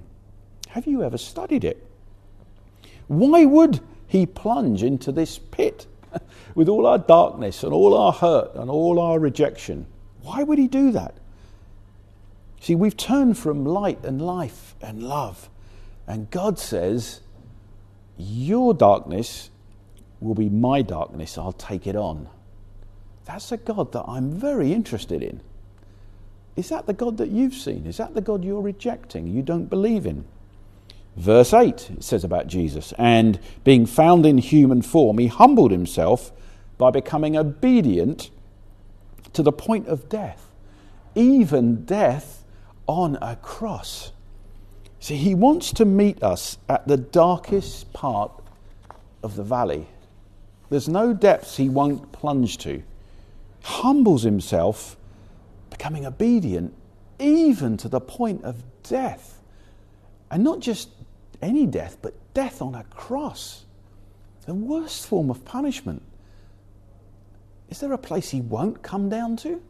Have 0.70 0.86
you 0.86 1.02
ever 1.02 1.18
studied 1.18 1.64
it? 1.64 1.84
Why 3.08 3.46
would 3.46 3.80
he 4.06 4.28
plunge 4.28 4.84
into 4.84 5.12
this 5.12 5.40
pit? 5.40 5.88
with 6.56 6.70
all 6.70 6.86
our 6.86 6.98
darkness 6.98 7.64
and 7.64 7.74
all 7.74 7.94
our 7.96 8.12
hurt 8.12 8.56
and 8.56 8.70
all 8.70 9.00
our 9.00 9.20
rejection. 9.20 9.86
Why 10.22 10.44
would 10.44 10.58
he 10.58 10.68
do 10.68 10.92
that? 10.92 11.16
See, 12.60 12.76
we've 12.76 12.98
turned 12.98 13.38
from 13.38 13.64
light 13.64 14.04
and 14.04 14.22
life 14.22 14.76
and 14.82 15.04
love. 15.04 15.50
And 16.08 16.30
God 16.32 16.58
says, 16.58 17.22
Your 18.18 18.74
darkness 18.74 19.50
will 20.20 20.36
be 20.36 20.50
my 20.50 20.82
darkness. 20.82 21.38
I'll 21.38 21.52
take 21.52 21.86
it 21.86 21.96
on. 21.96 22.28
That's 23.26 23.52
a 23.52 23.58
God 23.58 23.92
that 23.92 24.06
I'm 24.08 24.32
very 24.32 24.74
interested 24.74 25.22
in. 25.22 25.42
Is 26.56 26.70
that 26.70 26.86
the 26.86 26.94
God 26.94 27.18
that 27.18 27.30
you've 27.30 27.54
seen? 27.54 27.86
Is 27.86 27.98
that 27.98 28.14
the 28.14 28.22
God 28.22 28.44
you're 28.44 28.62
rejecting, 28.62 29.28
you 29.28 29.42
don't 29.42 29.66
believe 29.66 30.06
in? 30.06 30.26
Verse 31.16 31.54
8, 31.54 31.92
it 31.92 32.04
says 32.04 32.24
about 32.24 32.48
Jesus, 32.48 32.94
and 32.98 33.40
being 33.64 33.86
found 33.86 34.26
in 34.26 34.38
human 34.38 34.82
form, 34.82 35.18
he 35.18 35.28
humbled 35.28 35.72
himself 35.72 36.32
by 36.78 36.92
becoming 36.92 37.38
obedient 37.38 38.30
to 39.32 39.42
the 39.42 39.52
point 39.52 39.88
of 39.88 40.10
death, 40.10 40.52
even 41.16 41.86
death 41.86 42.44
on 42.88 43.18
a 43.22 43.38
cross. 43.38 44.12
See, 45.00 45.16
he 45.16 45.36
wants 45.36 45.72
to 45.74 45.86
meet 45.86 46.22
us 46.22 46.58
at 46.68 46.88
the 46.88 46.98
darkest 46.98 47.94
part 47.94 48.32
of 49.24 49.36
the 49.36 49.44
valley. 49.44 49.88
There's 50.70 50.90
no 50.90 51.14
depths 51.14 51.58
he 51.58 51.70
won't 51.70 52.12
plunge 52.12 52.58
to. 52.60 52.84
Humbles 53.62 54.24
himself, 54.24 54.98
becoming 55.70 56.06
obedient, 56.06 56.74
even 57.20 57.78
to 57.78 57.88
the 57.88 58.02
point 58.02 58.44
of 58.44 58.64
death. 58.84 59.40
And 60.30 60.44
not 60.44 60.60
just 60.60 60.90
any 61.42 61.66
death, 61.66 61.98
but 62.02 62.14
death 62.34 62.62
on 62.62 62.76
a 62.76 62.84
cross. 62.86 63.66
The 64.46 64.54
worst 64.54 65.08
form 65.08 65.30
of 65.30 65.44
punishment. 65.46 66.02
Is 67.70 67.80
there 67.80 67.94
a 67.94 67.98
place 67.98 68.30
he 68.30 68.42
won't 68.42 68.84
come 68.84 69.10
down 69.10 69.38
to? 69.38 69.62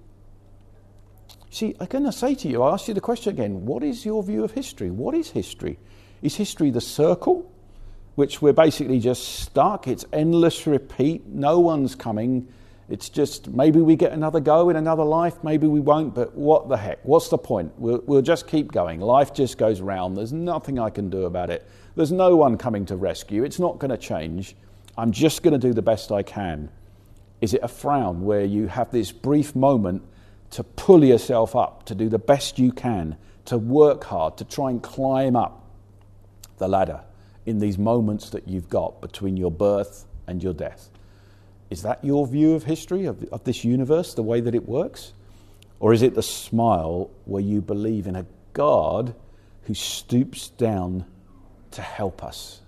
See, 1.50 1.76
I'm 1.80 1.88
going 1.88 2.04
to 2.04 2.12
say 2.12 2.36
to 2.36 2.50
you, 2.50 2.62
I 2.62 2.74
ask 2.74 2.88
you 2.90 2.94
the 2.94 3.02
question 3.02 3.34
again 3.34 3.66
what 3.66 3.84
is 3.84 4.06
your 4.06 4.22
view 4.24 4.44
of 4.44 4.52
history? 4.52 4.92
What 4.92 5.16
is 5.16 5.30
history? 5.30 5.80
Is 6.22 6.36
history 6.36 6.70
the 6.70 6.82
circle, 6.82 7.50
which 8.16 8.42
we're 8.42 8.54
basically 8.54 9.00
just 9.00 9.24
stuck? 9.24 9.88
It's 9.88 10.06
endless 10.12 10.68
repeat, 10.68 11.28
no 11.28 11.60
one's 11.60 11.96
coming. 11.96 12.48
It's 12.88 13.10
just 13.10 13.48
maybe 13.50 13.82
we 13.82 13.96
get 13.96 14.12
another 14.12 14.40
go 14.40 14.70
in 14.70 14.76
another 14.76 15.04
life, 15.04 15.44
maybe 15.44 15.66
we 15.66 15.80
won't, 15.80 16.14
but 16.14 16.36
what 16.36 16.70
the 16.70 16.78
heck? 16.78 17.04
What's 17.04 17.30
the 17.30 17.38
point? 17.38 17.74
We'll, 17.78 18.04
we'll 18.06 18.22
just 18.22 18.48
keep 18.48 18.72
going. 18.72 19.00
Life 19.00 19.34
just 19.34 19.58
goes 19.58 19.82
round. 19.82 20.16
There's 20.16 20.34
nothing 20.34 20.78
I 20.78 20.92
can 20.92 21.10
do 21.10 21.26
about 21.26 21.50
it. 21.50 21.68
There's 21.96 22.12
no 22.12 22.36
one 22.36 22.58
coming 22.58 22.86
to 22.88 22.96
rescue. 22.96 23.44
It's 23.44 23.58
not 23.58 23.80
going 23.80 23.90
to 23.90 23.98
change. 23.98 24.56
I'm 24.98 25.12
just 25.12 25.42
going 25.42 25.60
to 25.60 25.68
do 25.68 25.74
the 25.74 25.82
best 25.82 26.12
I 26.12 26.22
can. 26.22 26.70
Is 27.42 27.54
it 27.54 27.62
a 27.64 27.68
frown 27.68 28.24
where 28.24 28.46
you 28.46 28.68
have 28.68 28.92
this 28.92 29.12
brief 29.12 29.56
moment 29.56 30.04
to 30.52 30.64
pull 30.64 31.04
yourself 31.04 31.56
up, 31.56 31.86
to 31.88 31.96
do 31.96 32.08
the 32.08 32.20
best 32.20 32.60
you 32.60 32.72
can, 32.72 33.18
to 33.46 33.58
work 33.58 34.04
hard, 34.04 34.38
to 34.38 34.46
try 34.46 34.70
and 34.70 34.82
climb 34.82 35.36
up 35.36 35.68
the 36.58 36.68
ladder 36.68 37.02
in 37.48 37.60
these 37.60 37.78
moments 37.78 38.30
that 38.30 38.48
you've 38.48 38.70
got 38.70 39.02
between 39.02 39.38
your 39.38 39.52
birth 39.52 40.06
and 40.28 40.44
your 40.44 40.54
death? 40.54 40.90
Is 41.70 41.82
that 41.82 42.04
your 42.04 42.28
view 42.28 42.54
of 42.54 42.64
history, 42.64 43.06
of, 43.06 43.24
of 43.32 43.44
this 43.44 43.64
universe, 43.64 44.14
the 44.14 44.24
way 44.24 44.40
that 44.42 44.54
it 44.54 44.68
works? 44.68 45.14
Or 45.80 45.94
is 45.94 46.02
it 46.02 46.16
the 46.16 46.24
smile 46.24 47.10
where 47.26 47.42
you 47.42 47.62
believe 47.62 48.08
in 48.08 48.16
a 48.16 48.26
God 48.54 49.16
who 49.64 49.74
stoops 49.74 50.50
down 50.50 51.06
to 51.72 51.82
help 51.82 52.24
us, 52.24 52.62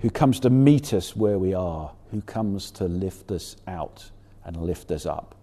who 0.00 0.10
comes 0.10 0.40
to 0.40 0.50
meet 0.50 0.94
us 0.94 1.16
where 1.16 1.38
we 1.38 1.52
are, 1.52 1.92
who 2.10 2.22
comes 2.22 2.70
to 2.72 2.84
lift 2.84 3.30
us 3.30 3.56
out 3.66 4.10
and 4.44 4.56
lift 4.56 4.90
us 4.90 5.04
up? 5.04 5.34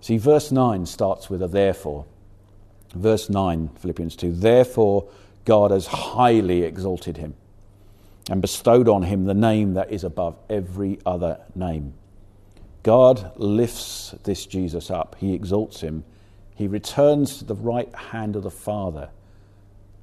See, 0.00 0.18
verse 0.18 0.52
9 0.52 0.86
starts 0.86 1.30
with 1.30 1.42
a 1.42 1.48
therefore. 1.48 2.04
Verse 2.94 3.28
9, 3.28 3.68
Philippians 3.78 4.16
2 4.16 4.32
Therefore, 4.32 5.08
God 5.44 5.70
has 5.70 5.86
highly 5.86 6.62
exalted 6.62 7.16
him 7.16 7.34
and 8.28 8.42
bestowed 8.42 8.88
on 8.88 9.02
him 9.02 9.24
the 9.24 9.34
name 9.34 9.74
that 9.74 9.90
is 9.90 10.04
above 10.04 10.36
every 10.50 10.98
other 11.06 11.40
name. 11.54 11.94
God 12.82 13.32
lifts 13.36 14.14
this 14.24 14.46
Jesus 14.46 14.90
up, 14.90 15.16
he 15.18 15.34
exalts 15.34 15.80
him, 15.80 16.04
he 16.54 16.66
returns 16.66 17.38
to 17.38 17.44
the 17.44 17.54
right 17.54 17.94
hand 17.94 18.36
of 18.36 18.42
the 18.42 18.50
Father, 18.50 19.10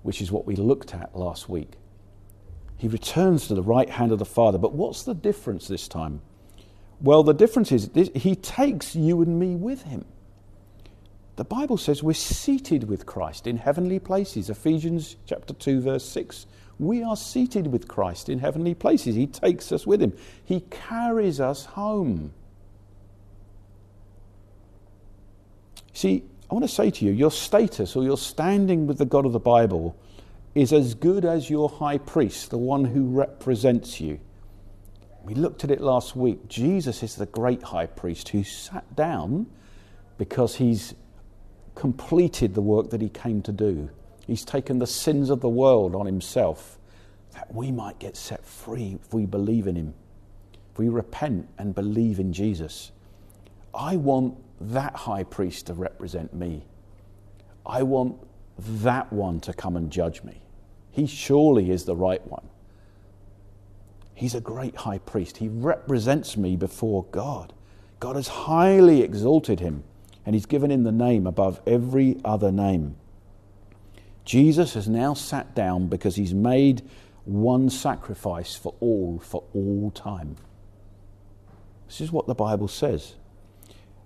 which 0.04 0.22
is 0.22 0.32
what 0.32 0.46
we 0.46 0.56
looked 0.56 0.94
at 0.94 1.16
last 1.16 1.50
week. 1.50 1.74
He 2.78 2.88
returns 2.88 3.48
to 3.48 3.56
the 3.56 3.64
right 3.64 3.90
hand 3.90 4.12
of 4.12 4.20
the 4.20 4.26
Father. 4.26 4.58
But 4.58 4.74
what's 4.74 5.04
the 5.04 5.14
difference 5.14 5.68
this 5.68 5.88
time? 5.88 6.22
Well, 7.02 7.24
the 7.24 7.34
difference 7.34 7.72
is 7.72 7.90
he 8.14 8.36
takes 8.36 8.96
you 8.96 9.22
and 9.22 9.40
me 9.40 9.56
with 9.56 9.84
him. 9.84 10.06
The 11.36 11.44
Bible 11.44 11.78
says 11.78 12.02
we're 12.02 12.14
seated 12.14 12.86
with 12.86 13.06
Christ 13.06 13.48
in 13.48 13.58
heavenly 13.58 14.00
places. 14.00 14.50
Ephesians 14.50 15.18
chapter 15.26 15.54
2 15.54 15.82
verse 15.82 16.06
6 16.06 16.46
we 16.80 17.04
are 17.04 17.16
seated 17.16 17.68
with 17.68 17.88
Christ 17.88 18.30
in 18.30 18.40
heavenly 18.40 18.74
places. 18.74 19.16
He 19.16 19.28
takes 19.28 19.72
us 19.72 19.88
with 19.88 20.02
him, 20.02 20.14
He 20.44 20.62
carries 20.70 21.40
us 21.40 21.66
home. 21.66 22.34
See, 25.94 26.24
I 26.50 26.54
want 26.54 26.66
to 26.66 26.74
say 26.74 26.92
to 26.92 27.06
you, 27.06 27.12
your 27.12 27.32
status 27.32 27.96
or 27.96 28.04
your 28.04 28.18
standing 28.18 28.86
with 28.86 28.98
the 28.98 29.06
God 29.06 29.26
of 29.26 29.32
the 29.32 29.40
Bible 29.40 29.96
is 30.54 30.72
as 30.74 30.94
good 30.94 31.26
as 31.26 31.50
your 31.50 31.70
high 31.70 31.98
priest, 31.98 32.50
the 32.50 32.58
one 32.58 32.86
who 32.86 33.06
represents 33.06 34.00
you. 34.00 34.20
We 35.24 35.34
looked 35.34 35.64
at 35.64 35.72
it 35.72 35.82
last 35.82 36.16
week. 36.16 36.48
Jesus 36.48 37.02
is 37.02 37.16
the 37.16 37.26
great 37.26 37.64
high 37.64 37.88
priest 37.88 38.30
who 38.30 38.44
sat 38.44 38.96
down 38.96 39.48
because 40.18 40.56
he's 40.56 40.94
completed 41.74 42.54
the 42.54 42.62
work 42.62 42.90
that 42.92 43.02
he 43.02 43.10
came 43.10 43.42
to 43.42 43.52
do. 43.52 43.90
He's 44.26 44.44
taken 44.44 44.80
the 44.80 44.88
sins 44.88 45.30
of 45.30 45.42
the 45.42 45.50
world 45.50 45.96
on 45.96 46.06
himself 46.06 46.78
that 47.34 47.54
we 47.54 47.72
might 47.72 48.00
get 48.00 48.16
set 48.16 48.46
free 48.46 48.98
if 49.02 49.14
we 49.14 49.26
believe 49.26 49.68
in 49.68 49.76
him, 49.76 49.94
if 50.72 50.80
we 50.80 50.90
repent 50.90 51.48
and 51.58 51.76
believe 51.76 52.20
in 52.20 52.34
Jesus. 52.34 52.92
I 53.74 53.98
want 53.98 54.38
that 54.62 54.96
high 54.96 55.24
priest 55.24 55.68
to 55.68 55.74
represent 55.74 56.34
me. 56.34 56.64
I 57.66 57.84
want 57.84 58.18
that 58.58 59.12
one 59.12 59.40
to 59.42 59.54
come 59.54 59.76
and 59.76 59.92
judge 59.92 60.24
me. 60.24 60.42
He 60.92 61.08
surely 61.08 61.72
is 61.72 61.84
the 61.84 61.96
right 61.96 62.26
one. 62.26 62.48
He's 64.14 64.34
a 64.34 64.40
great 64.40 64.78
high 64.78 65.00
priest. 65.00 65.38
He 65.38 65.50
represents 65.50 66.38
me 66.38 66.56
before 66.56 67.04
God. 67.12 67.54
God 68.00 68.16
has 68.16 68.30
highly 68.30 69.02
exalted 69.02 69.60
him, 69.60 69.84
and 70.26 70.34
He's 70.34 70.46
given 70.46 70.72
him 70.72 70.84
the 70.84 70.92
name 70.92 71.28
above 71.28 71.60
every 71.68 72.18
other 72.24 72.52
name. 72.52 72.96
Jesus 74.26 74.74
has 74.74 74.88
now 74.88 75.14
sat 75.14 75.56
down 75.56 75.88
because 75.88 76.16
he's 76.16 76.34
made 76.34 76.82
one 77.26 77.70
sacrifice 77.70 78.56
for 78.56 78.74
all, 78.80 79.20
for 79.20 79.44
all 79.54 79.92
time. 79.92 80.36
This 81.88 82.02
is 82.02 82.12
what 82.12 82.28
the 82.28 82.36
Bible 82.36 82.68
says. 82.68 83.16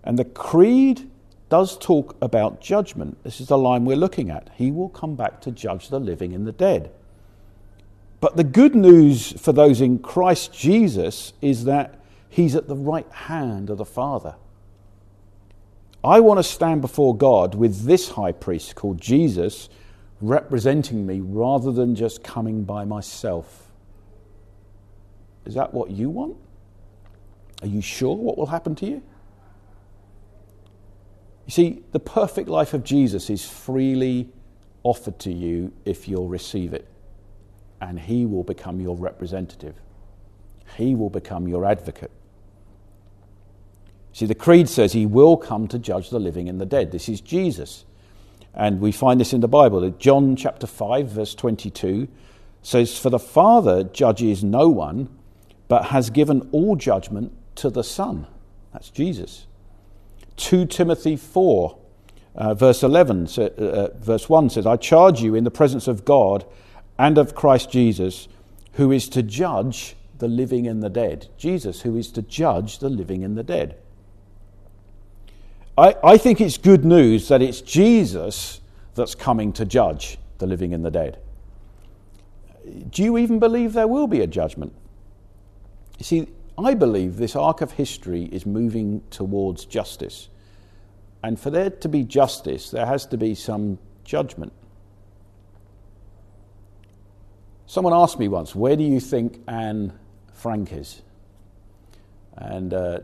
And 0.04 0.20
the 0.20 0.26
Creed 0.26 1.10
does 1.50 1.78
talk 1.78 2.16
about 2.22 2.62
judgment. 2.62 3.24
This 3.24 3.42
is 3.42 3.48
the 3.48 3.58
line 3.58 3.86
we're 3.86 3.98
looking 3.98 4.30
at. 4.30 4.50
He 4.56 4.72
will 4.72 4.90
come 4.90 5.16
back 5.16 5.42
to 5.42 5.52
judge 5.52 5.90
the 5.90 6.00
living 6.00 6.34
and 6.34 6.46
the 6.46 6.52
dead. 6.52 6.92
But 8.20 8.36
the 8.36 8.44
good 8.44 8.76
news 8.76 9.32
for 9.42 9.54
those 9.54 9.82
in 9.82 10.00
Christ 10.00 10.54
Jesus 10.54 11.34
is 11.42 11.64
that 11.64 12.00
he's 12.28 12.56
at 12.56 12.68
the 12.68 12.76
right 12.76 13.10
hand 13.12 13.70
of 13.70 13.78
the 13.78 13.86
Father. 13.86 14.36
I 16.04 16.20
want 16.20 16.38
to 16.38 16.44
stand 16.44 16.82
before 16.82 17.16
God 17.16 17.56
with 17.56 17.86
this 17.86 18.10
high 18.10 18.32
priest 18.32 18.76
called 18.76 19.02
Jesus 19.02 19.70
representing 20.22 21.06
me 21.06 21.22
rather 21.22 21.72
than 21.72 21.96
just 21.96 22.24
coming 22.24 22.64
by 22.64 22.86
myself. 22.86 23.72
Is 25.46 25.56
that 25.56 25.74
what 25.74 25.92
you 25.92 26.10
want? 26.10 26.36
Are 27.62 27.68
you 27.68 27.82
sure 27.82 28.16
what 28.16 28.38
will 28.38 28.48
happen 28.48 28.76
to 28.76 28.86
you? 28.86 29.02
You 31.46 31.52
see, 31.52 31.84
the 31.92 32.00
perfect 32.00 32.48
life 32.48 32.74
of 32.74 32.84
Jesus 32.84 33.30
is 33.30 33.44
freely 33.44 34.30
offered 34.84 35.18
to 35.20 35.34
you 35.34 35.74
if 35.84 36.08
you'll 36.08 36.28
receive 36.28 36.74
it, 36.74 36.88
and 37.82 38.00
He 38.00 38.26
will 38.26 38.44
become 38.44 38.80
your 38.80 38.96
representative. 38.96 39.76
He 40.78 40.96
will 40.96 41.10
become 41.10 41.48
your 41.48 41.66
advocate. 41.66 42.12
See, 44.14 44.26
the 44.26 44.36
Creed 44.36 44.70
says 44.70 44.94
He 44.94 45.06
will 45.06 45.38
come 45.38 45.68
to 45.70 45.80
judge 45.80 46.10
the 46.10 46.20
living 46.20 46.50
and 46.50 46.62
the 46.62 46.66
dead. 46.66 46.92
This 46.92 47.10
is 47.10 47.20
Jesus. 47.22 47.86
And 48.54 48.80
we 48.82 48.92
find 48.92 49.20
this 49.20 49.34
in 49.34 49.42
the 49.42 49.48
Bible. 49.48 49.90
John 49.92 50.36
chapter 50.36 50.68
5, 50.68 51.10
verse 51.10 51.36
22 51.36 52.08
says, 52.62 52.98
For 52.98 53.10
the 53.10 53.20
Father 53.20 53.84
judges 53.84 54.44
no 54.44 54.70
one, 54.70 55.10
but 55.68 55.86
has 55.86 56.10
given 56.10 56.50
all 56.52 56.76
judgment 56.76 57.32
to 57.56 57.70
the 57.70 57.84
Son. 57.84 58.28
That's 58.74 58.90
Jesus. 58.90 59.46
2 60.38 60.66
Timothy 60.66 61.16
4, 61.16 61.78
uh, 62.36 62.54
verse 62.54 62.84
11, 62.84 63.28
uh, 63.38 63.42
uh, 63.42 63.90
verse 63.98 64.30
1 64.30 64.50
says, 64.50 64.66
I 64.66 64.78
charge 64.78 65.22
you 65.22 65.36
in 65.36 65.44
the 65.44 65.52
presence 65.52 65.88
of 65.88 66.06
God 66.06 66.46
and 66.98 67.18
of 67.18 67.36
Christ 67.36 67.72
Jesus, 67.72 68.28
who 68.74 68.92
is 68.92 69.10
to 69.10 69.24
judge 69.24 69.96
the 70.18 70.28
living 70.28 70.68
and 70.68 70.84
the 70.84 70.90
dead. 70.90 71.28
Jesus, 71.38 71.82
who 71.82 71.96
is 71.96 72.12
to 72.12 72.22
judge 72.22 72.80
the 72.80 72.90
living 72.90 73.24
and 73.24 73.38
the 73.38 73.44
dead. 73.44 73.78
I, 75.80 75.96
I 76.04 76.18
think 76.18 76.42
it's 76.42 76.58
good 76.58 76.84
news 76.84 77.30
that 77.30 77.42
it's 77.42 77.62
Jesus 77.62 78.60
that's 78.96 79.16
coming 79.16 79.54
to 79.54 79.64
judge 79.64 80.18
the 80.38 80.46
living 80.46 80.74
and 80.74 80.84
the 80.84 80.92
dead. 80.92 81.20
Do 82.90 83.02
you 83.02 83.18
even 83.18 83.40
believe 83.40 83.72
there 83.72 83.88
will 83.88 84.08
be 84.08 84.20
a 84.20 84.28
judgment? 84.28 84.74
You 85.98 86.04
see, 86.04 86.28
I 86.58 86.74
believe 86.74 87.16
this 87.16 87.34
arc 87.34 87.62
of 87.62 87.72
history 87.72 88.26
is 88.26 88.46
moving 88.46 89.02
towards 89.10 89.64
justice. 89.64 90.28
And 91.24 91.40
for 91.40 91.50
there 91.50 91.70
to 91.70 91.88
be 91.88 92.04
justice, 92.04 92.72
there 92.72 92.86
has 92.86 93.06
to 93.08 93.18
be 93.18 93.34
some 93.34 93.80
judgment. 94.04 94.52
Someone 97.68 97.94
asked 97.94 98.20
me 98.20 98.28
once, 98.28 98.54
Where 98.54 98.76
do 98.76 98.84
you 98.84 99.00
think 99.00 99.42
Anne 99.48 99.94
Frank 100.34 100.74
is? 100.74 101.04
And 102.36 102.74
uh, 102.74 103.00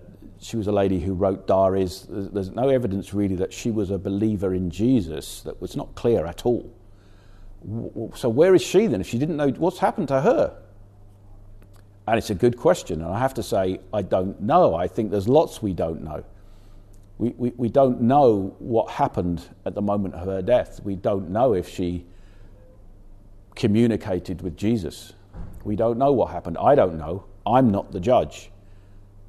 she 0.45 0.57
was 0.57 0.67
a 0.67 0.71
lady 0.71 0.99
who 0.99 1.13
wrote 1.13 1.47
diaries. 1.47 2.05
There's 2.07 2.51
no 2.51 2.69
evidence 2.69 3.15
really 3.15 3.35
that 3.37 3.51
she 3.51 3.71
was 3.71 3.89
a 3.89 3.97
believer 3.97 4.53
in 4.53 4.69
Jesus. 4.69 5.41
That 5.41 5.59
was 5.59 5.75
not 5.75 5.95
clear 5.95 6.27
at 6.27 6.45
all. 6.45 6.71
So, 8.13 8.29
where 8.29 8.53
is 8.53 8.61
she 8.61 8.85
then 8.85 9.01
if 9.01 9.07
she 9.07 9.17
didn't 9.17 9.37
know 9.37 9.49
what's 9.49 9.79
happened 9.79 10.07
to 10.09 10.21
her? 10.21 10.55
And 12.07 12.19
it's 12.19 12.29
a 12.29 12.35
good 12.35 12.57
question. 12.57 13.01
And 13.01 13.09
I 13.09 13.17
have 13.17 13.33
to 13.35 13.43
say, 13.43 13.79
I 13.91 14.03
don't 14.03 14.39
know. 14.39 14.75
I 14.75 14.87
think 14.87 15.09
there's 15.09 15.27
lots 15.27 15.63
we 15.63 15.73
don't 15.73 16.03
know. 16.03 16.23
We, 17.17 17.29
we, 17.29 17.49
we 17.57 17.69
don't 17.69 18.01
know 18.01 18.55
what 18.59 18.91
happened 18.91 19.41
at 19.65 19.73
the 19.73 19.81
moment 19.81 20.13
of 20.13 20.27
her 20.27 20.43
death. 20.43 20.79
We 20.83 20.95
don't 20.95 21.29
know 21.29 21.53
if 21.53 21.67
she 21.67 22.05
communicated 23.55 24.43
with 24.43 24.55
Jesus. 24.55 25.13
We 25.63 25.75
don't 25.75 25.97
know 25.97 26.11
what 26.11 26.29
happened. 26.29 26.59
I 26.59 26.75
don't 26.75 26.99
know. 26.99 27.25
I'm 27.47 27.71
not 27.71 27.91
the 27.91 27.99
judge. 27.99 28.51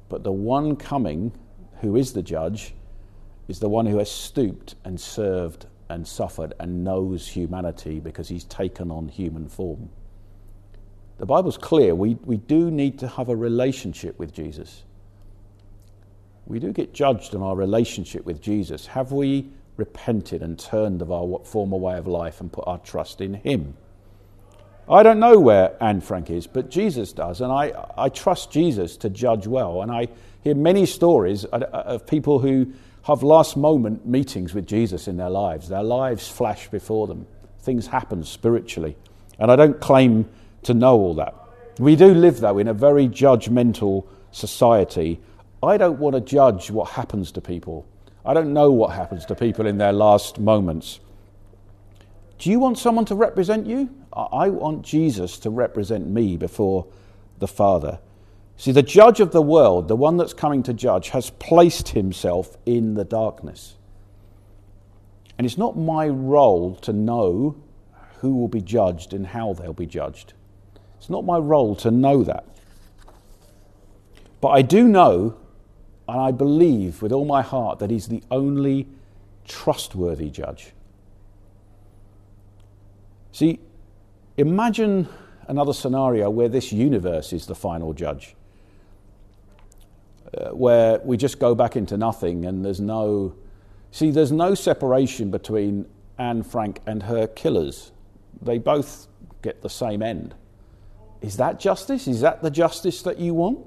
But 0.09 0.23
the 0.23 0.31
one 0.31 0.75
coming, 0.75 1.31
who 1.81 1.95
is 1.95 2.13
the 2.13 2.23
judge, 2.23 2.73
is 3.47 3.59
the 3.59 3.69
one 3.69 3.85
who 3.85 3.97
has 3.97 4.11
stooped 4.11 4.75
and 4.83 4.99
served 4.99 5.65
and 5.89 6.07
suffered 6.07 6.53
and 6.59 6.83
knows 6.83 7.27
humanity 7.27 7.99
because 7.99 8.27
he's 8.27 8.43
taken 8.43 8.91
on 8.91 9.07
human 9.07 9.47
form 9.47 9.89
the 11.17 11.25
Bible's 11.25 11.57
clear. 11.57 11.95
We, 11.95 12.15
we 12.25 12.37
do 12.37 12.69
need 12.69 12.99
to 12.99 13.07
have 13.07 13.29
a 13.29 13.35
relationship 13.35 14.17
with 14.19 14.33
Jesus. 14.33 14.83
We 16.45 16.59
do 16.59 16.71
get 16.71 16.93
judged 16.93 17.35
on 17.35 17.41
our 17.41 17.55
relationship 17.55 18.25
with 18.25 18.41
Jesus. 18.41 18.85
Have 18.87 19.11
we 19.11 19.49
repented 19.75 20.41
and 20.41 20.57
turned 20.57 21.01
of 21.01 21.11
our 21.11 21.39
former 21.43 21.77
way 21.77 21.97
of 21.97 22.07
life 22.07 22.39
and 22.39 22.51
put 22.51 22.65
our 22.67 22.77
trust 22.79 23.21
in 23.21 23.33
Him? 23.33 23.75
I 24.89 25.03
don't 25.03 25.19
know 25.19 25.37
where 25.37 25.75
Anne 25.83 25.99
Frank 25.99 26.29
is, 26.29 26.47
but 26.47 26.69
Jesus 26.69 27.11
does, 27.11 27.41
and 27.41 27.51
I, 27.51 27.73
I 27.97 28.07
trust 28.07 28.51
Jesus 28.51 28.95
to 28.97 29.09
judge 29.09 29.45
well. 29.45 29.81
And 29.81 29.91
I 29.91 30.07
hear 30.43 30.55
many 30.55 30.85
stories 30.85 31.43
of 31.43 32.07
people 32.07 32.39
who 32.39 32.71
have 33.03 33.21
last 33.21 33.57
moment 33.57 34.05
meetings 34.05 34.53
with 34.53 34.65
Jesus 34.65 35.07
in 35.07 35.17
their 35.17 35.29
lives. 35.29 35.67
Their 35.67 35.83
lives 35.83 36.29
flash 36.29 36.69
before 36.69 37.07
them, 37.07 37.27
things 37.59 37.87
happen 37.87 38.23
spiritually. 38.23 38.95
And 39.39 39.51
I 39.51 39.57
don't 39.57 39.79
claim 39.81 40.27
to 40.63 40.73
know 40.73 40.95
all 40.95 41.15
that. 41.15 41.35
We 41.79 41.95
do 41.95 42.13
live, 42.13 42.39
though, 42.39 42.57
in 42.57 42.69
a 42.69 42.73
very 42.73 43.07
judgmental 43.07 44.05
society. 44.31 45.19
I 45.61 45.77
don't 45.77 45.99
want 45.99 46.15
to 46.15 46.21
judge 46.21 46.71
what 46.71 46.91
happens 46.91 47.31
to 47.33 47.41
people. 47.41 47.85
I 48.25 48.33
don't 48.33 48.53
know 48.53 48.71
what 48.71 48.95
happens 48.95 49.25
to 49.25 49.35
people 49.35 49.67
in 49.67 49.77
their 49.77 49.93
last 49.93 50.39
moments. 50.39 50.99
Do 52.39 52.49
you 52.49 52.59
want 52.59 52.77
someone 52.77 53.05
to 53.05 53.15
represent 53.15 53.67
you? 53.67 53.89
I 54.17 54.49
want 54.49 54.83
Jesus 54.83 55.37
to 55.39 55.49
represent 55.49 56.07
me 56.07 56.37
before 56.37 56.87
the 57.39 57.47
Father. 57.47 57.99
See, 58.57 58.71
the 58.71 58.81
judge 58.81 59.19
of 59.19 59.31
the 59.31 59.41
world, 59.41 59.87
the 59.87 59.95
one 59.95 60.17
that's 60.17 60.33
coming 60.33 60.63
to 60.63 60.73
judge, 60.73 61.09
has 61.09 61.29
placed 61.29 61.89
himself 61.89 62.57
in 62.65 62.95
the 62.95 63.05
darkness. 63.05 63.75
And 65.37 65.45
it's 65.45 65.57
not 65.57 65.77
my 65.77 66.07
role 66.07 66.75
to 66.77 66.91
know 66.91 67.55
who 68.21 68.35
will 68.35 68.47
be 68.47 68.61
judged 68.61 69.13
and 69.13 69.27
how 69.27 69.53
they'll 69.53 69.73
be 69.73 69.85
judged. 69.85 70.33
It's 70.97 71.09
not 71.09 71.23
my 71.23 71.37
role 71.37 71.75
to 71.77 71.91
know 71.91 72.23
that. 72.23 72.45
But 74.41 74.49
I 74.49 74.63
do 74.63 74.87
know, 74.87 75.37
and 76.09 76.19
I 76.19 76.31
believe 76.31 77.03
with 77.03 77.11
all 77.11 77.25
my 77.25 77.43
heart, 77.43 77.77
that 77.79 77.91
He's 77.91 78.07
the 78.07 78.23
only 78.31 78.87
trustworthy 79.45 80.31
judge. 80.31 80.71
See, 83.31 83.59
imagine 84.37 85.07
another 85.47 85.73
scenario 85.73 86.29
where 86.29 86.47
this 86.49 86.71
universe 86.71 87.33
is 87.33 87.45
the 87.45 87.55
final 87.55 87.93
judge, 87.93 88.35
uh, 90.33 90.49
where 90.49 90.99
we 90.99 91.17
just 91.17 91.39
go 91.39 91.55
back 91.55 91.75
into 91.75 91.97
nothing 91.97 92.45
and 92.45 92.63
there's 92.63 92.79
no. 92.79 93.35
See, 93.91 94.11
there's 94.11 94.33
no 94.33 94.53
separation 94.53 95.31
between 95.31 95.87
Anne 96.17 96.43
Frank 96.43 96.81
and 96.85 97.03
her 97.03 97.25
killers. 97.25 97.91
They 98.41 98.57
both 98.57 99.07
get 99.41 99.61
the 99.61 99.69
same 99.69 100.03
end. 100.03 100.35
Is 101.21 101.37
that 101.37 101.59
justice? 101.59 102.07
Is 102.07 102.21
that 102.21 102.41
the 102.41 102.51
justice 102.51 103.01
that 103.03 103.17
you 103.17 103.33
want? 103.33 103.65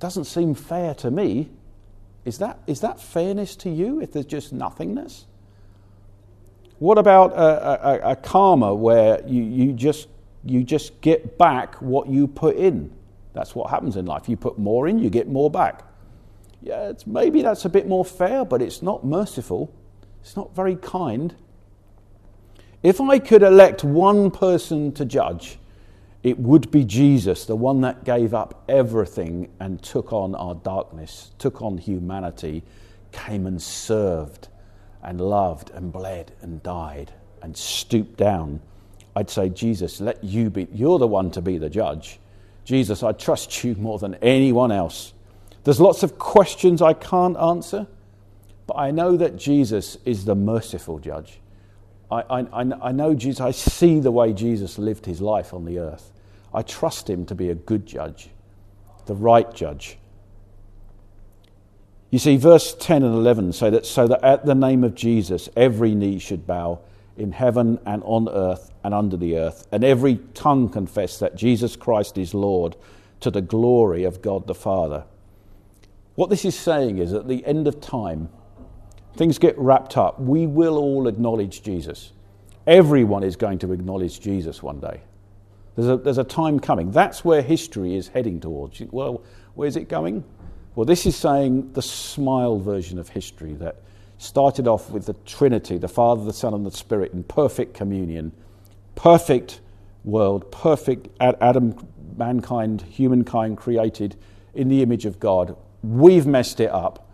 Doesn't 0.00 0.24
seem 0.24 0.54
fair 0.54 0.94
to 0.94 1.10
me. 1.10 1.50
Is 2.24 2.38
that, 2.38 2.58
is 2.66 2.80
that 2.80 3.00
fairness 3.00 3.54
to 3.56 3.70
you 3.70 4.00
if 4.00 4.12
there's 4.12 4.26
just 4.26 4.52
nothingness? 4.52 5.26
What 6.78 6.98
about 6.98 7.32
a, 7.32 8.08
a, 8.08 8.12
a 8.12 8.16
karma 8.16 8.74
where 8.74 9.20
you, 9.26 9.42
you, 9.42 9.72
just, 9.72 10.08
you 10.44 10.62
just 10.62 11.00
get 11.00 11.36
back 11.36 11.74
what 11.76 12.08
you 12.08 12.28
put 12.28 12.56
in? 12.56 12.92
That's 13.32 13.54
what 13.54 13.70
happens 13.70 13.96
in 13.96 14.06
life. 14.06 14.28
You 14.28 14.36
put 14.36 14.58
more 14.58 14.88
in, 14.88 14.98
you 14.98 15.10
get 15.10 15.28
more 15.28 15.50
back. 15.50 15.82
Yeah, 16.62 16.92
maybe 17.06 17.42
that's 17.42 17.64
a 17.64 17.68
bit 17.68 17.86
more 17.88 18.04
fair, 18.04 18.44
but 18.44 18.62
it's 18.62 18.82
not 18.82 19.04
merciful. 19.04 19.72
It's 20.22 20.36
not 20.36 20.54
very 20.54 20.76
kind. 20.76 21.34
If 22.82 23.00
I 23.00 23.18
could 23.18 23.42
elect 23.42 23.82
one 23.82 24.30
person 24.30 24.92
to 24.92 25.04
judge, 25.04 25.58
it 26.22 26.38
would 26.38 26.70
be 26.70 26.84
Jesus, 26.84 27.44
the 27.44 27.56
one 27.56 27.80
that 27.80 28.04
gave 28.04 28.34
up 28.34 28.64
everything 28.68 29.50
and 29.60 29.82
took 29.82 30.12
on 30.12 30.34
our 30.34 30.54
darkness, 30.54 31.32
took 31.38 31.62
on 31.62 31.78
humanity, 31.78 32.62
came 33.12 33.46
and 33.46 33.60
served 33.60 34.48
and 35.02 35.20
loved 35.20 35.70
and 35.70 35.92
bled 35.92 36.32
and 36.40 36.62
died 36.62 37.12
and 37.42 37.56
stooped 37.56 38.16
down. 38.16 38.60
I'd 39.14 39.30
say, 39.30 39.48
Jesus, 39.48 40.00
let 40.00 40.22
you 40.22 40.50
be, 40.50 40.68
you're 40.72 40.98
the 40.98 41.06
one 41.06 41.30
to 41.32 41.40
be 41.40 41.58
the 41.58 41.70
judge. 41.70 42.20
Jesus, 42.64 43.02
I 43.02 43.12
trust 43.12 43.64
you 43.64 43.74
more 43.76 43.98
than 43.98 44.14
anyone 44.16 44.70
else. 44.70 45.12
There's 45.64 45.80
lots 45.80 46.02
of 46.02 46.18
questions 46.18 46.82
I 46.82 46.92
can't 46.92 47.36
answer, 47.36 47.86
but 48.66 48.74
I 48.76 48.90
know 48.90 49.16
that 49.16 49.36
Jesus 49.36 49.96
is 50.04 50.24
the 50.24 50.34
merciful 50.34 50.98
judge. 50.98 51.40
I, 52.10 52.22
I, 52.30 52.72
I 52.82 52.92
know 52.92 53.14
Jesus, 53.14 53.40
I 53.40 53.50
see 53.50 54.00
the 54.00 54.10
way 54.10 54.32
Jesus 54.32 54.78
lived 54.78 55.06
his 55.06 55.20
life 55.20 55.52
on 55.52 55.64
the 55.64 55.78
earth. 55.78 56.12
I 56.52 56.62
trust 56.62 57.08
him 57.08 57.26
to 57.26 57.34
be 57.34 57.50
a 57.50 57.54
good 57.54 57.86
judge, 57.86 58.30
the 59.06 59.14
right 59.14 59.52
judge. 59.54 59.98
You 62.10 62.18
see, 62.18 62.36
verse 62.36 62.74
10 62.74 63.02
and 63.02 63.14
11 63.14 63.52
say 63.52 63.70
that 63.70 63.84
so 63.84 64.08
that 64.08 64.24
at 64.24 64.46
the 64.46 64.54
name 64.54 64.82
of 64.82 64.94
Jesus 64.94 65.48
every 65.56 65.94
knee 65.94 66.18
should 66.18 66.46
bow 66.46 66.80
in 67.18 67.32
heaven 67.32 67.78
and 67.84 68.02
on 68.04 68.28
earth 68.28 68.72
and 68.84 68.94
under 68.94 69.16
the 69.16 69.36
earth, 69.36 69.66
and 69.72 69.84
every 69.84 70.16
tongue 70.34 70.68
confess 70.68 71.18
that 71.18 71.34
Jesus 71.34 71.76
Christ 71.76 72.16
is 72.16 72.32
Lord 72.32 72.76
to 73.20 73.30
the 73.30 73.42
glory 73.42 74.04
of 74.04 74.22
God 74.22 74.46
the 74.46 74.54
Father. 74.54 75.04
What 76.14 76.30
this 76.30 76.44
is 76.44 76.56
saying 76.56 76.98
is 76.98 77.12
at 77.12 77.28
the 77.28 77.44
end 77.44 77.66
of 77.66 77.80
time, 77.80 78.28
things 79.16 79.38
get 79.38 79.58
wrapped 79.58 79.96
up. 79.96 80.20
We 80.20 80.46
will 80.46 80.78
all 80.78 81.08
acknowledge 81.08 81.62
Jesus. 81.62 82.12
Everyone 82.66 83.24
is 83.24 83.36
going 83.36 83.58
to 83.60 83.72
acknowledge 83.72 84.20
Jesus 84.20 84.62
one 84.62 84.78
day. 84.78 85.00
There's 85.74 85.88
a, 85.88 85.96
there's 85.96 86.18
a 86.18 86.24
time 86.24 86.60
coming. 86.60 86.90
That's 86.90 87.24
where 87.24 87.42
history 87.42 87.94
is 87.94 88.08
heading 88.08 88.40
towards. 88.40 88.80
Well, 88.90 89.22
where's 89.54 89.76
it 89.76 89.88
going? 89.88 90.24
Well, 90.78 90.84
this 90.84 91.06
is 91.06 91.16
saying 91.16 91.72
the 91.72 91.82
smile 91.82 92.60
version 92.60 93.00
of 93.00 93.08
history 93.08 93.54
that 93.54 93.82
started 94.18 94.68
off 94.68 94.90
with 94.90 95.06
the 95.06 95.14
Trinity, 95.26 95.76
the 95.76 95.88
Father, 95.88 96.24
the 96.24 96.32
Son, 96.32 96.54
and 96.54 96.64
the 96.64 96.70
Spirit 96.70 97.12
in 97.12 97.24
perfect 97.24 97.74
communion, 97.74 98.30
perfect 98.94 99.58
world, 100.04 100.52
perfect 100.52 101.08
Adam, 101.20 101.84
mankind, 102.16 102.82
humankind 102.82 103.58
created 103.58 104.14
in 104.54 104.68
the 104.68 104.80
image 104.80 105.04
of 105.04 105.18
God. 105.18 105.56
We've 105.82 106.28
messed 106.28 106.60
it 106.60 106.70
up. 106.70 107.10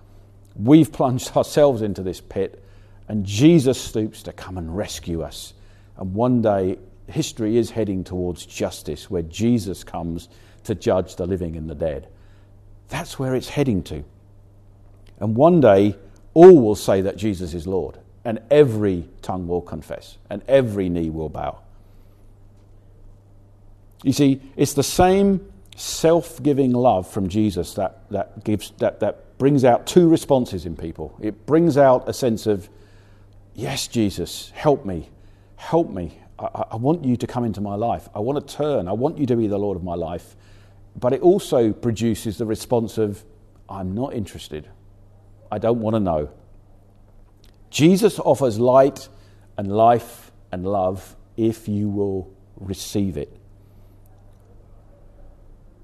We've 0.56 0.92
plunged 0.92 1.30
ourselves 1.34 1.80
into 1.80 2.02
this 2.02 2.20
pit, 2.20 2.62
and 3.08 3.24
Jesus 3.24 3.80
stoops 3.80 4.22
to 4.24 4.34
come 4.34 4.58
and 4.58 4.76
rescue 4.76 5.22
us. 5.22 5.54
And 5.96 6.12
one 6.12 6.42
day, 6.42 6.78
history 7.06 7.56
is 7.56 7.70
heading 7.70 8.04
towards 8.04 8.44
justice, 8.44 9.08
where 9.10 9.22
Jesus 9.22 9.82
comes 9.84 10.28
to 10.64 10.74
judge 10.74 11.16
the 11.16 11.24
living 11.24 11.56
and 11.56 11.70
the 11.70 11.74
dead. 11.74 12.08
That's 12.88 13.18
where 13.18 13.34
it's 13.34 13.48
heading 13.48 13.82
to. 13.84 14.04
And 15.18 15.36
one 15.36 15.60
day, 15.60 15.96
all 16.34 16.60
will 16.60 16.74
say 16.74 17.00
that 17.00 17.16
Jesus 17.16 17.54
is 17.54 17.66
Lord, 17.66 17.98
and 18.24 18.40
every 18.50 19.08
tongue 19.22 19.46
will 19.46 19.62
confess, 19.62 20.18
and 20.28 20.42
every 20.48 20.88
knee 20.88 21.10
will 21.10 21.28
bow. 21.28 21.60
You 24.02 24.12
see, 24.12 24.40
it's 24.56 24.74
the 24.74 24.82
same 24.82 25.52
self 25.76 26.42
giving 26.42 26.72
love 26.72 27.08
from 27.08 27.28
Jesus 27.28 27.74
that, 27.74 28.08
that, 28.10 28.44
gives, 28.44 28.72
that, 28.78 29.00
that 29.00 29.38
brings 29.38 29.64
out 29.64 29.86
two 29.86 30.08
responses 30.08 30.66
in 30.66 30.76
people. 30.76 31.16
It 31.20 31.46
brings 31.46 31.76
out 31.76 32.08
a 32.08 32.12
sense 32.12 32.46
of, 32.46 32.68
Yes, 33.54 33.86
Jesus, 33.86 34.50
help 34.54 34.84
me, 34.84 35.08
help 35.56 35.90
me. 35.90 36.18
I, 36.38 36.64
I 36.72 36.76
want 36.76 37.04
you 37.04 37.16
to 37.16 37.26
come 37.26 37.44
into 37.44 37.60
my 37.60 37.76
life. 37.76 38.08
I 38.14 38.18
want 38.18 38.46
to 38.46 38.54
turn. 38.56 38.88
I 38.88 38.92
want 38.92 39.16
you 39.16 39.26
to 39.26 39.36
be 39.36 39.46
the 39.46 39.58
Lord 39.58 39.76
of 39.76 39.84
my 39.84 39.94
life. 39.94 40.36
But 40.96 41.12
it 41.12 41.22
also 41.22 41.72
produces 41.72 42.38
the 42.38 42.46
response 42.46 42.98
of, 42.98 43.24
I'm 43.68 43.94
not 43.94 44.14
interested. 44.14 44.68
I 45.50 45.58
don't 45.58 45.80
want 45.80 45.94
to 45.94 46.00
know. 46.00 46.30
Jesus 47.70 48.18
offers 48.20 48.58
light 48.58 49.08
and 49.56 49.70
life 49.70 50.30
and 50.52 50.64
love 50.64 51.16
if 51.36 51.68
you 51.68 51.88
will 51.88 52.32
receive 52.56 53.16
it. 53.16 53.36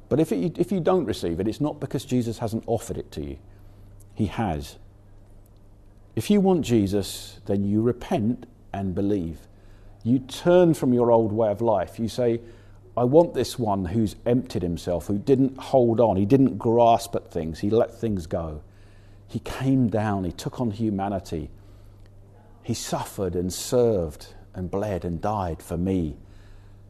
But 0.08 0.20
if, 0.20 0.32
it, 0.32 0.58
if 0.58 0.72
you 0.72 0.80
don't 0.80 1.04
receive 1.04 1.40
it, 1.40 1.48
it's 1.48 1.60
not 1.60 1.80
because 1.80 2.04
Jesus 2.04 2.38
hasn't 2.38 2.64
offered 2.66 2.98
it 2.98 3.10
to 3.12 3.24
you, 3.24 3.38
He 4.14 4.26
has. 4.26 4.76
If 6.16 6.30
you 6.30 6.40
want 6.40 6.62
Jesus, 6.62 7.40
then 7.46 7.64
you 7.64 7.80
repent 7.80 8.46
and 8.72 8.94
believe. 8.94 9.38
You 10.02 10.18
turn 10.18 10.74
from 10.74 10.92
your 10.92 11.10
old 11.12 11.32
way 11.32 11.50
of 11.50 11.60
life. 11.60 11.98
You 11.98 12.08
say, 12.08 12.40
I 13.00 13.04
want 13.04 13.32
this 13.32 13.58
one 13.58 13.86
who's 13.86 14.14
emptied 14.26 14.60
himself, 14.60 15.06
who 15.06 15.16
didn't 15.16 15.56
hold 15.56 16.00
on, 16.00 16.16
he 16.16 16.26
didn't 16.26 16.58
grasp 16.58 17.16
at 17.16 17.32
things, 17.32 17.58
he 17.58 17.70
let 17.70 17.98
things 17.98 18.26
go. 18.26 18.60
He 19.26 19.38
came 19.38 19.88
down, 19.88 20.24
he 20.24 20.32
took 20.32 20.60
on 20.60 20.70
humanity. 20.70 21.48
He 22.62 22.74
suffered 22.74 23.36
and 23.36 23.50
served 23.50 24.34
and 24.52 24.70
bled 24.70 25.06
and 25.06 25.18
died 25.18 25.62
for 25.62 25.78
me. 25.78 26.18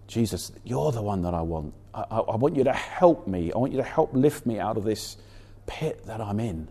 Jesus, 0.09 0.51
you're 0.65 0.91
the 0.91 1.01
one 1.01 1.23
that 1.23 1.33
I 1.33 1.43
want. 1.43 1.75
I, 1.95 2.05
I, 2.11 2.19
I, 2.19 2.35
want 2.35 2.57
you 2.57 2.65
to 2.65 2.73
help 2.73 3.29
me. 3.29 3.53
I 3.53 3.59
want 3.59 3.71
you 3.71 3.79
to 3.79 3.85
help 3.85 4.13
lift 4.13 4.47
me 4.47 4.59
out 4.59 4.77
of 4.77 4.83
this 4.83 5.17
pit 5.67 6.07
that 6.07 6.21
I'm 6.21 6.41
in. 6.41 6.67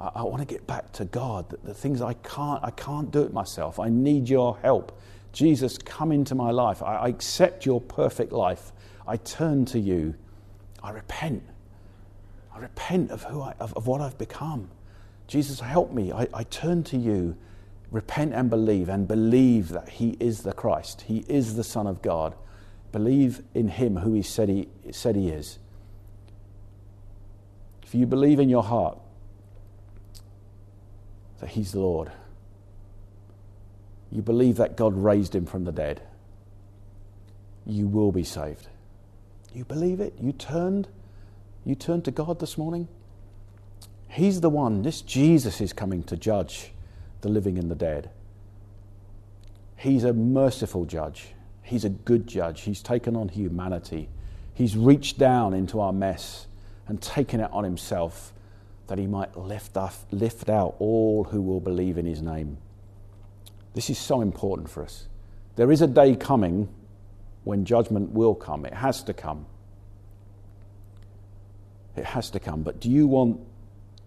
I, 0.00 0.24
want 0.24 0.40
to 0.40 0.44
get 0.44 0.66
back 0.66 0.90
to 0.94 1.04
God. 1.04 1.48
The, 1.50 1.58
the, 1.68 1.74
things 1.74 2.02
I 2.02 2.14
can't, 2.14 2.64
I 2.64 2.72
can't 2.72 3.12
do 3.12 3.22
it 3.22 3.32
myself. 3.32 3.78
I 3.78 3.90
need 3.90 4.28
your 4.28 4.58
help. 4.58 4.98
Jesus, 5.32 5.78
come 5.78 6.12
into 6.12 6.34
my 6.34 6.50
life. 6.50 6.82
I, 6.82 7.08
accept 7.08 7.64
your 7.64 7.80
perfect 7.80 8.32
life. 8.32 8.72
I 9.06 9.16
turn 9.16 9.64
to 9.66 9.78
you. 9.78 10.14
I 10.82 10.90
repent. 10.90 11.42
I 12.54 12.58
repent 12.58 13.10
of, 13.10 13.22
who 13.24 13.40
I, 13.40 13.54
of, 13.58 13.72
of 13.74 13.86
what 13.86 14.00
I've 14.00 14.18
become. 14.18 14.68
Jesus, 15.26 15.60
help 15.60 15.92
me. 15.92 16.12
I, 16.12 16.28
I 16.34 16.42
turn 16.44 16.84
to 16.84 16.98
you. 16.98 17.36
Repent 17.90 18.32
and 18.34 18.48
believe, 18.48 18.88
and 18.88 19.06
believe 19.06 19.68
that 19.70 19.88
He 19.88 20.16
is 20.20 20.42
the 20.42 20.52
Christ. 20.52 21.02
He 21.02 21.24
is 21.28 21.56
the 21.56 21.64
Son 21.64 21.86
of 21.86 22.02
God. 22.02 22.34
Believe 22.90 23.42
in 23.54 23.68
Him 23.68 23.96
who 23.96 24.12
He 24.12 24.22
said 24.22 24.48
He, 24.48 24.68
said 24.90 25.16
he 25.16 25.28
is. 25.28 25.58
If 27.82 27.94
you 27.94 28.06
believe 28.06 28.38
in 28.38 28.48
your 28.48 28.62
heart 28.62 28.98
that 31.40 31.50
He's 31.50 31.72
the 31.72 31.80
Lord, 31.80 32.10
you 34.12 34.22
believe 34.22 34.56
that 34.56 34.76
God 34.76 34.94
raised 34.94 35.34
Him 35.34 35.46
from 35.46 35.64
the 35.64 35.72
dead, 35.72 36.02
you 37.66 37.86
will 37.86 38.12
be 38.12 38.24
saved. 38.24 38.68
You 39.54 39.64
believe 39.64 40.00
it? 40.00 40.14
You 40.20 40.32
turned? 40.32 40.88
You 41.64 41.74
turned 41.74 42.04
to 42.04 42.10
God 42.10 42.38
this 42.38 42.58
morning? 42.58 42.88
He's 44.08 44.42
the 44.42 44.50
one, 44.50 44.82
this 44.82 45.00
Jesus 45.00 45.60
is 45.60 45.72
coming 45.72 46.02
to 46.04 46.16
judge 46.16 46.72
the 47.22 47.30
living 47.30 47.58
and 47.58 47.70
the 47.70 47.74
dead. 47.74 48.10
He's 49.76 50.04
a 50.04 50.12
merciful 50.12 50.84
judge. 50.84 51.28
He's 51.62 51.84
a 51.84 51.88
good 51.88 52.26
judge. 52.26 52.62
He's 52.62 52.82
taken 52.82 53.16
on 53.16 53.28
humanity. 53.28 54.08
He's 54.52 54.76
reached 54.76 55.18
down 55.18 55.54
into 55.54 55.80
our 55.80 55.92
mess 55.92 56.46
and 56.86 57.00
taken 57.00 57.40
it 57.40 57.50
on 57.52 57.64
himself 57.64 58.32
that 58.88 58.98
he 58.98 59.06
might 59.06 59.36
lift, 59.36 59.76
us, 59.76 60.04
lift 60.10 60.50
out 60.50 60.74
all 60.78 61.24
who 61.24 61.40
will 61.40 61.60
believe 61.60 61.96
in 61.96 62.04
his 62.04 62.20
name. 62.20 62.58
This 63.74 63.90
is 63.90 63.98
so 63.98 64.20
important 64.20 64.68
for 64.68 64.82
us. 64.82 65.06
There 65.56 65.70
is 65.70 65.82
a 65.82 65.86
day 65.86 66.14
coming 66.16 66.68
when 67.44 67.64
judgment 67.64 68.12
will 68.12 68.34
come. 68.34 68.64
It 68.64 68.74
has 68.74 69.02
to 69.04 69.14
come. 69.14 69.46
It 71.96 72.04
has 72.04 72.30
to 72.30 72.40
come. 72.40 72.62
But 72.62 72.80
do 72.80 72.90
you 72.90 73.06
want 73.06 73.40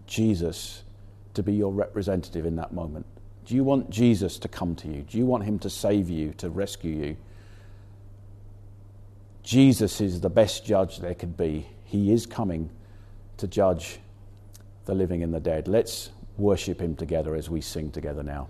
Jesus 0.06 0.82
to 1.34 1.42
be 1.42 1.54
your 1.54 1.72
representative 1.72 2.46
in 2.46 2.56
that 2.56 2.72
moment? 2.72 3.06
Do 3.44 3.54
you 3.54 3.62
want 3.62 3.90
Jesus 3.90 4.38
to 4.38 4.48
come 4.48 4.74
to 4.76 4.88
you? 4.88 5.02
Do 5.02 5.18
you 5.18 5.26
want 5.26 5.44
him 5.44 5.58
to 5.60 5.70
save 5.70 6.10
you, 6.10 6.32
to 6.38 6.50
rescue 6.50 6.94
you? 6.94 7.16
Jesus 9.44 10.00
is 10.00 10.20
the 10.20 10.30
best 10.30 10.66
judge 10.66 10.98
there 10.98 11.14
could 11.14 11.36
be. 11.36 11.68
He 11.84 12.12
is 12.12 12.26
coming 12.26 12.70
to 13.36 13.46
judge 13.46 14.00
the 14.86 14.94
living 14.94 15.22
and 15.22 15.32
the 15.32 15.38
dead. 15.38 15.68
Let's 15.68 16.10
worship 16.36 16.80
him 16.80 16.96
together 16.96 17.36
as 17.36 17.48
we 17.48 17.60
sing 17.60 17.92
together 17.92 18.24
now. 18.24 18.48